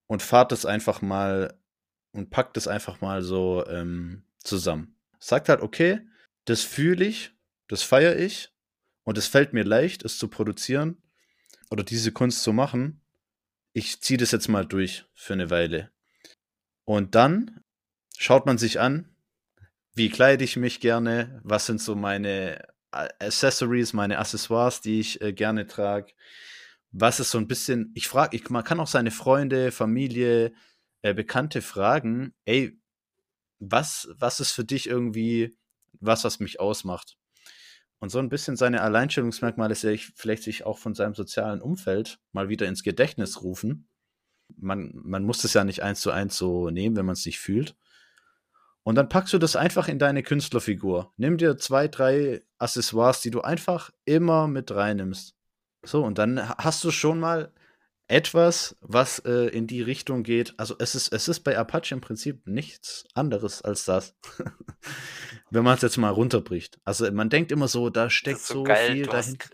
Und 0.07 0.21
fahrt 0.21 0.51
es 0.51 0.65
einfach 0.65 1.01
mal 1.01 1.57
und 2.11 2.29
packt 2.29 2.57
es 2.57 2.67
einfach 2.67 3.01
mal 3.01 3.21
so, 3.21 3.65
ähm, 3.67 4.23
zusammen. 4.39 4.95
Sagt 5.19 5.49
halt: 5.49 5.61
„Okay, 5.61 6.01
das 6.45 6.63
fühle 6.63 7.05
ich, 7.05 7.33
das 7.67 7.83
feiere 7.83 8.17
ich 8.17 8.51
und 9.03 9.17
es 9.17 9.27
fällt 9.27 9.53
mir 9.53 9.63
leicht, 9.63 10.03
es 10.03 10.17
zu 10.17 10.27
produzieren 10.27 11.01
oder 11.71 11.83
diese 11.85 12.11
Kunst 12.11 12.43
zu 12.43 12.53
machen. 12.53 13.01
Ich 13.73 14.01
ziehe 14.01 14.17
das 14.19 14.31
jetzt 14.31 14.49
mal 14.49 14.65
durch 14.65 15.05
für 15.15 15.35
'ne 15.35 15.49
Weile.“ 15.51 15.91
Und 16.85 17.15
dann 17.15 17.61
schaut 18.17 18.45
man 18.47 18.57
sich 18.59 18.79
an: 18.81 19.09
Wie 19.95 20.09
kleide 20.09 20.43
ich 20.45 20.57
mich 20.57 20.79
gerne? 20.81 21.41
Was 21.45 21.67
sind 21.67 21.81
so 21.81 21.95
meine 21.95 22.63
A 22.91 23.07
Accessories, 23.19 23.93
meine 23.93 24.19
Accessoires, 24.19 24.81
die 24.81 24.99
ich, 25.01 25.21
äh, 25.21 25.33
gerne 25.33 25.67
trage? 25.67 26.13
Was 26.93 27.19
ist 27.21 27.31
so 27.31 27.39
'n 27.39 27.47
bisschen 27.49 27.91
ich 27.95 28.07
frage 28.09 28.37
ich 28.37 28.49
man 28.51 28.63
kann 28.65 28.79
auch 28.81 28.87
seine 28.87 29.11
Freunde, 29.11 29.71
Familie, 29.73 30.53
äh, 31.03 31.13
Bekannte 31.15 31.61
fragen: 31.63 32.33
„Ey, 32.45 32.79
was 33.59 34.09
was 34.19 34.39
ist 34.41 34.51
für 34.53 34.65
dich 34.65 34.87
irgendwie 34.89 35.57
was, 36.01 36.23
was 36.25 36.39
mich 36.41 36.59
ausmacht?“ 36.61 37.15
Und 38.01 38.09
so 38.09 38.17
'n 38.19 38.29
bisschen 38.29 38.57
seine 38.57 38.81
Alleinstellungsmerkmale 38.81 39.75
sich 39.75 40.07
vielleicht 40.15 40.41
sich 40.43 40.65
auch 40.65 40.79
von 40.79 40.95
seinem 40.95 41.13
sozialen 41.13 41.61
Umfeld 41.61 42.19
mal 42.31 42.49
wieder 42.49 42.67
ins 42.67 42.81
Gedächtnis 42.83 43.43
rufen. 43.43 43.87
Man 44.57 44.91
man 44.95 45.23
muss 45.23 45.41
das 45.43 45.53
ja 45.53 45.63
nicht 45.63 45.83
eins 45.83 46.01
zu 46.01 46.11
eins 46.11 46.37
so 46.37 46.69
nehmen, 46.71 46.95
wenn 46.97 47.05
man's 47.05 47.25
nicht 47.25 47.39
fühlt. 47.39 47.75
Und 48.87 48.95
dann 48.95 49.09
packst 49.09 49.33
du 49.33 49.37
das 49.37 49.55
einfach 49.55 49.87
in 49.87 49.99
deine 49.99 50.23
Künstlerfigur. 50.23 51.13
Nimm 51.17 51.37
dir 51.37 51.57
2, 51.57 51.87
3 51.87 52.41
Accessoires, 52.57 53.21
die 53.21 53.29
du 53.31 53.41
einfach 53.41 53.91
immer 54.05 54.47
mit 54.47 54.71
reinnimmst. 54.71 55.35
So, 55.83 56.03
und 56.03 56.17
dann 56.17 56.47
ha 56.49 56.55
hast 56.59 56.83
du 56.83 56.91
schon 56.91 57.19
mal 57.19 57.51
etwas, 58.11 58.75
was, 58.81 59.19
äh, 59.19 59.47
in 59.47 59.67
die 59.67 59.81
Richtung 59.81 60.23
geht. 60.23 60.53
Also, 60.57 60.75
es 60.79 60.95
ist 60.95 61.13
es 61.13 61.27
ist 61.27 61.41
bei 61.41 61.57
Apache 61.57 61.93
im 61.95 62.01
Prinzip 62.01 62.45
nichts 62.47 63.05
anderes 63.13 63.61
als 63.61 63.85
das. 63.85 64.15
Wenn 65.49 65.63
man's 65.63 65.81
jetzt 65.81 65.97
mal 65.97 66.09
runterbricht. 66.09 66.79
Also, 66.83 67.11
man 67.11 67.29
denkt 67.29 67.51
immer 67.51 67.67
so, 67.67 67.89
da 67.89 68.09
steckt 68.09 68.39
so 68.41 68.55
so 68.55 68.63
geil. 68.63 68.91
viel 68.93 69.03
Du 69.05 69.11
hast 69.13 69.27
dahin 69.27 69.37
gr 69.37 69.49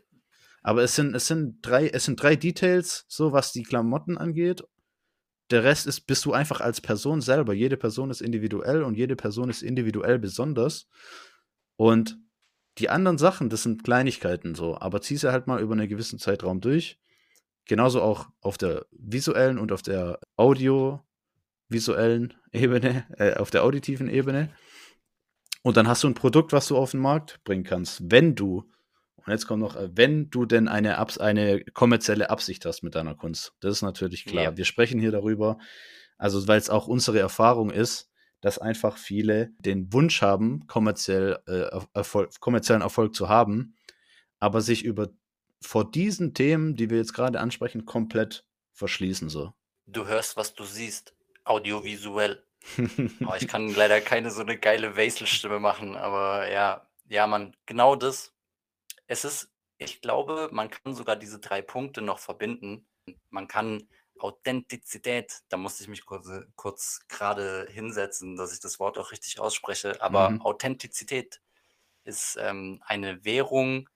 aber 0.64 0.84
es 0.84 0.96
sind 0.96 1.16
es 1.16 1.28
sind 1.28 1.60
3 1.62 1.88
es 1.90 2.06
sind 2.06 2.22
3 2.22 2.36
Details, 2.36 3.06
so 3.08 3.32
was 3.32 3.54
die 3.54 3.64
Klamotten 3.64 4.18
angeht. 4.18 4.64
Der 5.52 5.64
Rest 5.64 5.88
ist 5.88 6.02
bist 6.08 6.26
du 6.26 6.34
einfach 6.34 6.60
als 6.60 6.82
Person 6.82 7.22
selber. 7.22 7.54
Jede 7.54 7.78
Person 7.78 8.10
ist 8.10 8.22
individuell 8.22 8.84
und 8.84 8.96
jede 8.98 9.16
Person 9.16 9.50
ist 9.50 9.64
individuell 9.64 10.20
besonders. 10.20 10.90
Und 11.78 12.18
die 12.80 12.90
anderen 12.90 13.18
Sachen, 13.18 13.50
das 13.50 13.64
sind 13.64 13.84
Kleinigkeiten 13.84 14.56
so, 14.56 14.78
aber 14.78 15.02
zieh 15.02 15.16
sie 15.18 15.32
halt 15.32 15.48
mal 15.48 15.62
über 15.62 15.76
'nen 15.76 15.88
gewissen 15.88 16.20
Zeitraum 16.20 16.60
durch. 16.62 17.00
Genauso 17.68 18.02
auch 18.02 18.30
auf 18.42 18.58
der 18.58 18.86
visuellen 18.92 19.58
und 19.60 19.72
auf 19.72 19.82
der 19.82 20.20
audiovisuellen 20.38 22.34
Ebene 22.52 23.06
äh, 23.18 23.36
auf 23.36 23.52
der 23.52 23.64
auditiven 23.64 24.10
Ebene. 24.10 24.50
Und 25.64 25.78
dann 25.78 25.88
hast 25.88 26.04
du 26.04 26.08
'n 26.08 26.14
Produkt, 26.14 26.54
was 26.54 26.68
du 26.68 26.78
auf 26.78 26.94
'n 26.94 27.00
Markt 27.00 27.44
bringen 27.44 27.64
kannst, 27.64 28.02
wenn 28.12 28.36
du 28.36 28.70
und 29.18 29.32
jetzt 29.34 29.48
kommt 29.48 29.60
noch, 29.62 29.76
äh 29.76 29.90
wenn 29.94 30.30
du 30.30 30.46
denn 30.46 30.68
eine 30.70 30.98
Abs 30.98 31.18
eine 31.18 31.62
kommerzielle 31.74 32.30
Absicht 32.30 32.66
hast 32.66 32.84
mit 32.84 32.96
deiner 32.96 33.16
Kunst. 33.16 33.54
Das 33.60 33.74
ist 33.74 33.82
natürlich 33.82 34.26
klar. 34.26 34.44
Ja. 34.46 34.58
Wir 34.58 34.66
sprechen 34.66 35.00
hier 35.00 35.12
darüber 35.12 35.58
also, 36.18 36.48
weil's 36.48 36.70
auch 36.70 36.88
unsere 36.88 37.20
Erfahrung 37.20 37.70
ist, 37.70 38.10
dass 38.42 38.58
einfach 38.60 38.98
viele 38.98 39.52
den 39.60 39.92
Wunsch 39.94 40.22
haben, 40.22 40.66
kommerziell, 40.68 41.40
äh, 41.48 41.70
Erf 41.72 41.88
Erfol 41.94 42.30
kommerziellen 42.40 42.82
Erfolg 42.82 43.14
zu 43.16 43.30
haben, 43.30 43.76
aber 44.40 44.62
sich 44.62 44.84
über 44.86 45.10
vor 45.64 45.90
diesen 45.92 46.34
Themen, 46.34 46.76
die 46.76 46.90
wir 46.90 46.98
jetzt 46.98 47.14
grade 47.14 47.40
ansprechen, 47.40 47.86
komplett 47.86 48.46
verschließen 48.74 49.30
so. 49.30 49.54
Du 49.86 50.06
hörst, 50.06 50.36
was 50.36 50.54
du 50.54 50.66
siehst, 50.66 51.16
audiovisuell. 51.46 52.44
Oh, 53.24 53.34
ich 53.36 53.48
kann 53.48 53.74
leider 53.74 54.02
keine 54.02 54.32
so 54.32 54.44
'ne 54.44 54.58
geile 54.60 54.96
Wesel-Stimme 54.98 55.60
machen, 55.60 55.96
aber 55.98 56.50
ja. 56.52 56.90
Ja, 57.10 57.28
Mann, 57.28 57.56
genau 57.66 57.96
das. 57.96 58.34
Es 59.08 59.26
ist 59.26 59.52
ich 59.80 60.02
glaube, 60.02 60.50
man 60.54 60.70
kann 60.72 60.96
sogar 60.96 61.16
diese 61.18 61.40
3 61.40 61.62
Punkte 61.62 62.02
noch 62.02 62.20
verbinden. 62.20 62.88
Man 63.30 63.48
kann 63.50 63.90
Authentizität 64.20 65.42
da 65.50 65.58
musste 65.58 65.84
ich 65.84 65.90
mich 65.90 66.06
kurze 66.06 66.48
kurz 66.56 67.02
grade 67.10 67.68
hinsetzen, 67.72 68.38
dass 68.38 68.54
ich 68.54 68.60
das 68.62 68.80
Wort 68.80 68.98
auch 69.00 69.12
richtig 69.12 69.40
ausspreche, 69.40 70.02
aber 70.02 70.38
Mhm. 70.38 70.46
Authentizität 70.46 71.42
ist, 72.04 72.38
ähm, 72.40 72.82
eine 72.86 73.26
Währung, 73.26 73.90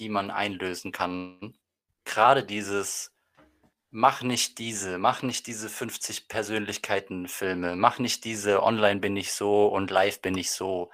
die 0.00 0.08
man 0.08 0.30
einlösen 0.30 0.92
kann. 0.92 1.56
Grade 2.04 2.44
dieses: 2.44 3.12
„Mach 3.90 4.22
nicht 4.22 4.58
diese 4.58 4.98
mach 4.98 5.22
nicht 5.22 5.46
diese 5.46 5.68
50 5.68 6.28
Persönlichkeiten-Filme, 6.28 7.76
mach 7.76 7.98
nicht 7.98 8.24
diese 8.24 8.62
online 8.62 9.00
bin 9.00 9.16
ich 9.16 9.32
so 9.32 9.68
und 9.68 9.90
live 9.90 10.20
bin 10.22 10.36
ich 10.36 10.50
so.“ 10.52 10.90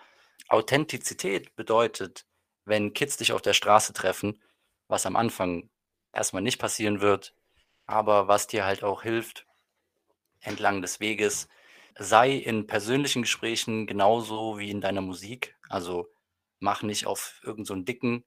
Authentizität 0.49 1.57
bedeutet, 1.57 2.27
wenn 2.65 2.93
Kids 2.95 3.17
dich 3.17 3.33
auf 3.33 3.43
der 3.43 3.55
Straße 3.55 3.93
treffen, 3.93 4.43
was 4.89 5.07
am 5.07 5.17
Anfang 5.17 5.71
erst 6.13 6.35
mal 6.35 6.41
nicht 6.43 6.59
passieren 6.59 7.01
wird, 7.01 7.35
aber 7.87 8.29
was 8.29 8.47
dir 8.49 8.65
halt 8.65 8.83
auch 8.85 9.03
hilft 9.03 9.47
entlang 10.41 10.83
des 10.83 11.01
Weges, 11.01 11.49
sei 11.99 12.33
in 12.33 12.67
persönlichen 12.67 13.23
Gesprächen 13.23 13.87
genauso 13.87 14.59
wie 14.59 14.71
in 14.71 14.81
deiner 14.81 15.01
Musik. 15.01 15.57
Also, 15.69 16.09
mach 16.61 16.83
nicht 16.83 17.07
auf 17.07 17.41
irgend 17.45 17.67
so 17.67 17.75
Dicken 17.75 18.25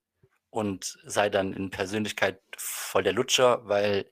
und 0.51 0.99
sei 1.05 1.29
dann 1.29 1.53
in 1.53 1.71
Persönlichkeit 1.71 2.41
voll 2.57 3.03
der 3.03 3.13
Lutscher, 3.13 3.67
weil 3.67 4.11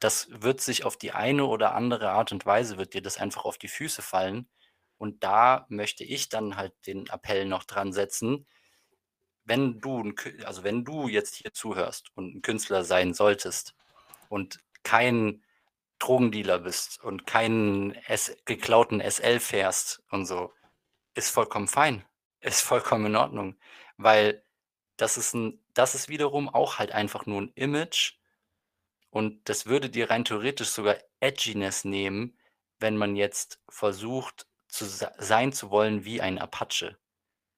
das 0.00 0.28
wird 0.30 0.60
sich 0.60 0.84
auf 0.84 0.96
die 0.98 1.12
eine 1.12 1.46
oder 1.46 1.74
andere 1.74 2.10
Art 2.10 2.32
und 2.32 2.46
Weise 2.46 2.78
wird 2.78 2.94
dir 2.94 3.02
das 3.02 3.18
einfach 3.18 3.44
auf 3.46 3.58
die 3.58 3.68
Füße 3.68 4.02
fallen. 4.02 4.48
Und 4.98 5.24
da 5.24 5.66
möchte 5.70 6.04
ich 6.04 6.28
dann 6.30 6.56
halt 6.56 6.74
den 6.86 7.06
Appell 7.08 7.46
noch 7.46 7.64
dran 7.64 7.92
setzen, 7.92 8.46
wenn 9.44 9.80
du 9.80 10.12
also, 10.46 10.64
wenn 10.64 10.84
du 10.84 11.08
jetzt 11.08 11.36
hier 11.36 11.52
zuhörst 11.54 12.10
und 12.16 12.34
'n 12.36 12.42
Künstler 12.42 12.84
sein 12.84 13.14
solltest 13.14 13.74
und 14.28 14.60
kein 14.84 15.44
Drogendealer 16.00 16.60
bist 16.60 17.02
und 17.04 17.26
keinen 17.26 17.94
S 18.06 18.36
geklauten 18.46 19.00
SL 19.02 19.40
fährst 19.40 20.02
und 20.10 20.26
so, 20.26 20.52
ist 21.16 21.30
vollkommen 21.32 21.68
fein. 21.68 22.04
Ist 22.42 22.62
vollkommen 22.62 23.06
in 23.08 23.16
Ordnung, 23.16 23.58
weil 23.98 24.44
das 24.98 25.16
ist 25.18 25.34
'n 25.36 25.61
das 25.74 25.94
ist 25.94 26.08
wiederum 26.08 26.48
auch 26.48 26.78
halt 26.78 26.92
einfach 26.92 27.26
nur 27.26 27.40
'n 27.42 27.52
Image 27.54 28.14
und 29.10 29.48
das 29.48 29.66
würde 29.66 29.90
dir 29.90 30.10
rein 30.10 30.24
theoretisch 30.24 30.68
sogar 30.70 30.96
Edginess 31.20 31.84
nehmen, 31.84 32.38
wenn 32.80 32.96
man 32.96 33.16
jetzt 33.16 33.60
versucht 33.68 34.46
zu 34.68 34.86
sei 34.86 35.10
sein 35.18 35.52
zu 35.52 35.70
wollen 35.70 36.04
wie 36.04 36.20
ein 36.22 36.38
Apache. 36.38 36.98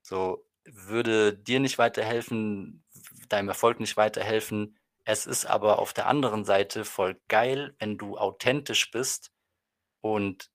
So, 0.03 0.47
würde 0.65 1.35
dir 1.37 1.61
nicht 1.61 1.79
weiterhelfen, 1.79 2.85
deinem 3.29 3.49
Erfolg 3.49 3.81
nicht 3.81 3.97
weiterhelfen. 3.97 4.79
Es 5.05 5.27
ist 5.27 5.47
aber 5.47 5.79
auf 5.81 5.93
der 5.95 6.07
anderen 6.09 6.45
Seite 6.45 6.85
voll 6.85 7.21
geil, 7.29 7.75
wenn 7.79 7.99
du 7.99 8.19
authentisch 8.19 8.91
bist 8.91 9.33
und 10.03 10.51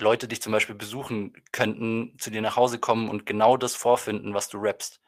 Leute 0.00 0.28
dich 0.28 0.42
zum 0.42 0.52
Beispiel 0.52 0.74
besuchen 0.76 1.34
könnten, 1.52 2.16
zu 2.18 2.30
dir 2.30 2.42
nach 2.42 2.56
Hause 2.56 2.78
kommen 2.80 3.08
und 3.10 3.26
genau 3.26 3.56
das 3.56 3.74
vorfinden, 3.76 4.34
was 4.34 4.48
du 4.48 4.58
rappst. 4.58 5.00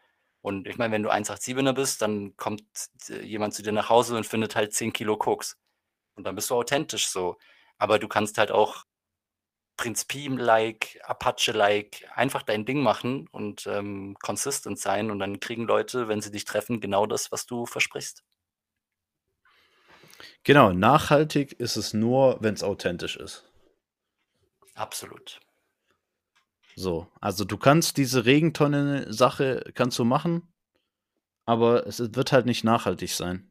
Und 0.46 0.68
ich 0.68 0.78
meine, 0.78 0.92
wenn 0.92 1.02
du 1.02 1.10
187er 1.10 1.72
bist, 1.72 2.02
dann 2.02 2.36
kommt 2.36 2.62
t 3.04 3.20
jemand 3.22 3.52
zu 3.52 3.64
dir 3.64 3.72
nach 3.72 3.90
Hause 3.90 4.16
und 4.16 4.24
findet 4.24 4.54
halt 4.54 4.72
10 4.72 4.92
Kilo 4.92 5.16
Koks. 5.16 5.58
Und 6.14 6.22
dann 6.22 6.36
bist 6.36 6.50
du 6.50 6.54
authentisch 6.54 7.08
so. 7.08 7.36
Aber 7.78 7.98
du 7.98 8.06
kannst 8.06 8.38
halt 8.38 8.52
auch 8.52 8.84
Prinz 9.76 10.04
Pi 10.04 10.28
like, 10.28 11.00
Apache 11.02 11.50
like 11.50 12.08
einfach 12.14 12.44
dein 12.44 12.64
Ding 12.64 12.80
machen 12.80 13.26
und, 13.32 13.66
ähm, 13.66 14.16
consistent 14.22 14.78
sein 14.78 15.10
und 15.10 15.18
dann 15.18 15.40
kriegen 15.40 15.64
Leute, 15.64 16.06
wenn 16.06 16.20
sie 16.20 16.30
dich 16.30 16.44
treffen, 16.44 16.80
genau 16.80 17.06
das, 17.06 17.32
was 17.32 17.46
du 17.46 17.66
versprichst. 17.66 18.22
Genau, 20.44 20.72
nachhaltig 20.72 21.54
ist 21.54 21.74
es 21.74 21.92
nur, 21.92 22.38
wenn's 22.40 22.62
authentisch 22.62 23.16
ist. 23.16 23.50
Absolut. 24.76 25.40
So, 26.78 27.08
also, 27.22 27.44
du 27.46 27.56
kannst 27.56 27.96
diese 27.96 28.26
Regentonne-Sache 28.26 29.72
kannst 29.74 29.98
du 29.98 30.04
machen, 30.04 30.52
aber 31.46 31.86
es 31.86 31.98
wird 32.14 32.32
halt 32.32 32.46
nicht 32.46 32.64
nachhaltig 32.64 33.12
sein. 33.12 33.50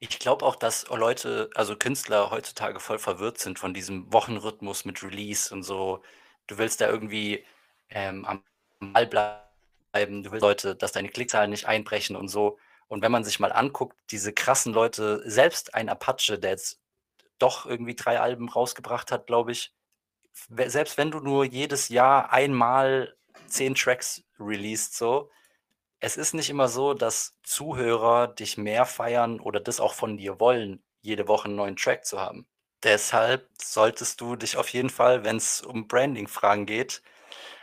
Ich 0.00 0.18
glaube 0.18 0.44
auch, 0.44 0.56
dass 0.56 0.86
Leute 0.88 1.50
also, 1.54 1.76
Künstler 1.76 2.30
heutzutage 2.30 2.80
voll 2.80 2.98
verwirrt 2.98 3.38
sind 3.38 3.58
von 3.58 3.72
diesem 3.74 4.12
Wochenrhythmus 4.12 4.84
mit 4.84 5.02
Release 5.02 5.52
und 5.54 5.62
so. 5.62 6.02
Du 6.46 6.58
willst 6.58 6.80
da 6.80 6.88
irgendwie, 6.88 7.44
ähm, 7.88 8.24
am 8.26 8.42
Ball 8.92 9.06
bleiben, 9.06 10.22
du 10.22 10.30
willst 10.32 10.42
Leute 10.42 10.76
dass 10.76 10.92
deine 10.92 11.08
Klickzahlen 11.08 11.50
nicht 11.50 11.66
einbrechen 11.66 12.16
und 12.16 12.28
so. 12.28 12.58
Und 12.88 13.02
wenn 13.02 13.12
man 13.12 13.24
sich 13.24 13.40
mal 13.40 13.52
anguckt, 13.52 13.96
diese 14.10 14.32
krassen 14.32 14.72
Leute 14.74 15.22
selbst 15.28 15.74
ein 15.74 15.88
Apache, 15.88 16.38
der 16.38 16.50
jetzt 16.52 16.80
doch 17.38 17.66
irgendwie 17.66 17.96
3 17.96 18.20
Alben 18.20 18.48
rausgebracht 18.48 19.12
hat, 19.12 19.26
glaube 19.26 19.52
ich. 19.52 19.72
Selbst 20.66 20.98
wenn 20.98 21.10
du 21.10 21.20
nur 21.20 21.44
jedes 21.44 21.88
Jahr 21.88 22.32
einmal 22.32 23.16
10 23.48 23.74
Tracks 23.74 24.22
releast 24.38 24.96
so, 24.96 25.30
es 26.00 26.16
ist 26.16 26.34
nicht 26.34 26.50
immer 26.50 26.68
so, 26.68 26.94
dass 26.94 27.38
Zuhörer 27.42 28.28
dich 28.28 28.58
mehr 28.58 28.84
feiern 28.86 29.40
oder 29.40 29.60
das 29.60 29.80
auch 29.80 29.94
von 29.94 30.18
dir 30.18 30.40
wollen, 30.40 30.82
jede 31.00 31.28
Woche 31.28 31.48
'n 31.48 31.56
neuen 31.56 31.76
Track 31.76 32.04
zu 32.04 32.20
haben. 32.20 32.46
Deshalb 32.82 33.48
solltest 33.60 34.20
du 34.20 34.36
dich 34.36 34.56
auf 34.58 34.68
jeden 34.70 34.90
Fall, 34.90 35.24
wenn's 35.24 35.62
um 35.62 35.88
Branding-Fragen 35.88 36.66
geht, 36.66 37.02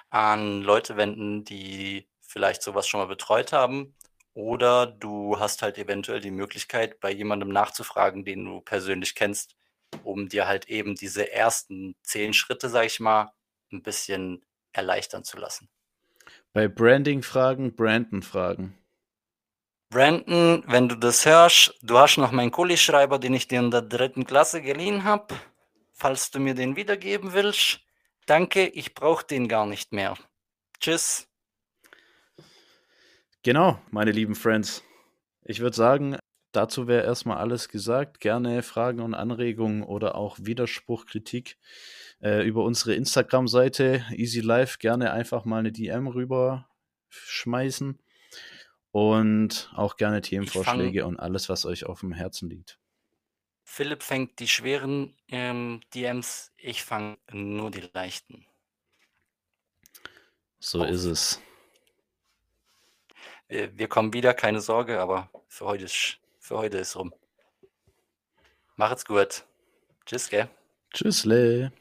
an 0.09 0.61
Leute 0.63 0.97
wenden, 0.97 1.45
die 1.45 2.09
vielleicht 2.21 2.63
so 2.63 2.75
was 2.75 2.87
schon 2.87 2.99
mal 3.01 3.07
betreut 3.07 3.53
haben. 3.53 3.95
Oder 4.33 4.87
du 4.87 5.39
hast 5.39 5.61
halt 5.61 5.77
eventuell 5.77 6.19
die 6.21 6.31
Möglichkeit, 6.31 6.99
bei 6.99 7.11
jemandem 7.11 7.49
nachzufragen, 7.49 8.25
den 8.25 8.45
du 8.45 8.61
persönlich 8.61 9.15
kennst, 9.15 9.55
um 10.03 10.29
dir 10.29 10.47
halt 10.47 10.69
eben 10.69 10.95
diese 10.95 11.31
ersten 11.31 11.95
10 12.03 12.33
Schritte, 12.33 12.69
sage 12.69 12.87
ich 12.87 12.99
mal, 12.99 13.31
'n 13.71 13.81
bisschen 13.83 14.43
erleichtern 14.71 15.23
zu 15.23 15.37
lassen. 15.37 15.69
Bei 16.53 16.67
Branding-Fragen 16.67 17.75
Brandon 17.75 18.21
fragen. 18.21 18.77
Brandon, 19.89 20.63
wenn 20.67 20.89
du 20.89 20.95
das 20.95 21.25
hörst, 21.25 21.75
du 21.81 21.97
hast 21.97 22.17
noch 22.17 22.31
meinen 22.31 22.51
Kugelschreiber, 22.51 23.19
den 23.19 23.33
ich 23.33 23.47
dir 23.47 23.59
in 23.59 23.71
der 23.71 23.81
3. 23.83 24.25
Klasse 24.25 24.61
geliehen 24.61 25.03
habe. 25.03 25.35
Falls 25.93 26.31
du 26.31 26.39
mir 26.39 26.55
den 26.55 26.75
wiedergeben 26.75 27.33
willst. 27.33 27.79
Danke, 28.25 28.67
ich 28.67 28.93
brauche 28.95 29.25
den 29.25 29.47
gar 29.47 29.65
nicht 29.65 29.91
mehr. 29.91 30.15
Tschüss. 30.79 31.27
Genau, 33.43 33.79
meine 33.91 34.11
lieben 34.11 34.35
Friends. 34.35 34.83
Ich 35.43 35.59
würde 35.59 35.75
sagen, 35.75 36.17
dazu 36.55 36.87
wäre 36.87 37.03
erst 37.03 37.25
mal 37.25 37.37
alles 37.37 37.69
gesagt. 37.69 38.19
Gerne 38.19 38.63
Fragen 38.63 39.01
und 39.01 39.13
Anregungen 39.13 39.83
oder 39.83 40.15
auch 40.15 40.37
Widerspruch, 40.39 41.05
Kritik, 41.05 41.57
äh, 42.21 42.45
über 42.47 42.63
unsere 42.63 42.95
Instagram-Seite 42.95 44.05
Easy 44.11 44.39
Life 44.39 44.77
gerne 44.79 45.11
einfach 45.11 45.45
mal 45.45 45.63
'ne 45.63 45.71
DM 45.71 46.07
rüber 46.07 46.69
schmeißen 47.09 47.99
und 48.91 49.71
auch 49.75 49.97
gerne 49.97 50.21
Themenvorschläge 50.21 51.05
und 51.05 51.19
alles, 51.19 51.49
was 51.49 51.65
euch 51.65 51.85
aufm 51.85 52.13
Herzen 52.13 52.49
liegt. 52.49 52.79
Philipp 53.63 54.03
fängt 54.03 54.39
die 54.39 54.47
schweren, 54.47 55.15
ähm, 55.29 55.81
DMs, 55.95 56.51
ich 56.57 56.83
fange 56.83 57.17
nur 57.31 57.71
die 57.71 57.89
leichten. 57.93 58.45
So 60.59 60.83
ist 60.83 61.05
Auf. 61.05 61.11
es. 61.11 61.41
Äh, 63.47 63.69
wir 63.73 63.87
kommen 63.87 64.13
wieder, 64.13 64.33
keine 64.33 64.61
Sorge, 64.61 64.99
aber 64.99 65.29
für 65.47 65.65
heute 65.65 65.85
ist 65.85 66.19
für 66.43 66.57
heute 66.57 66.77
ist 66.77 66.97
rum. 66.97 67.13
Macht's 68.75 69.05
gut. 69.05 69.45
Tschüss, 70.05 70.29
gell? 70.29 70.49
Tschüssle. 70.93 71.71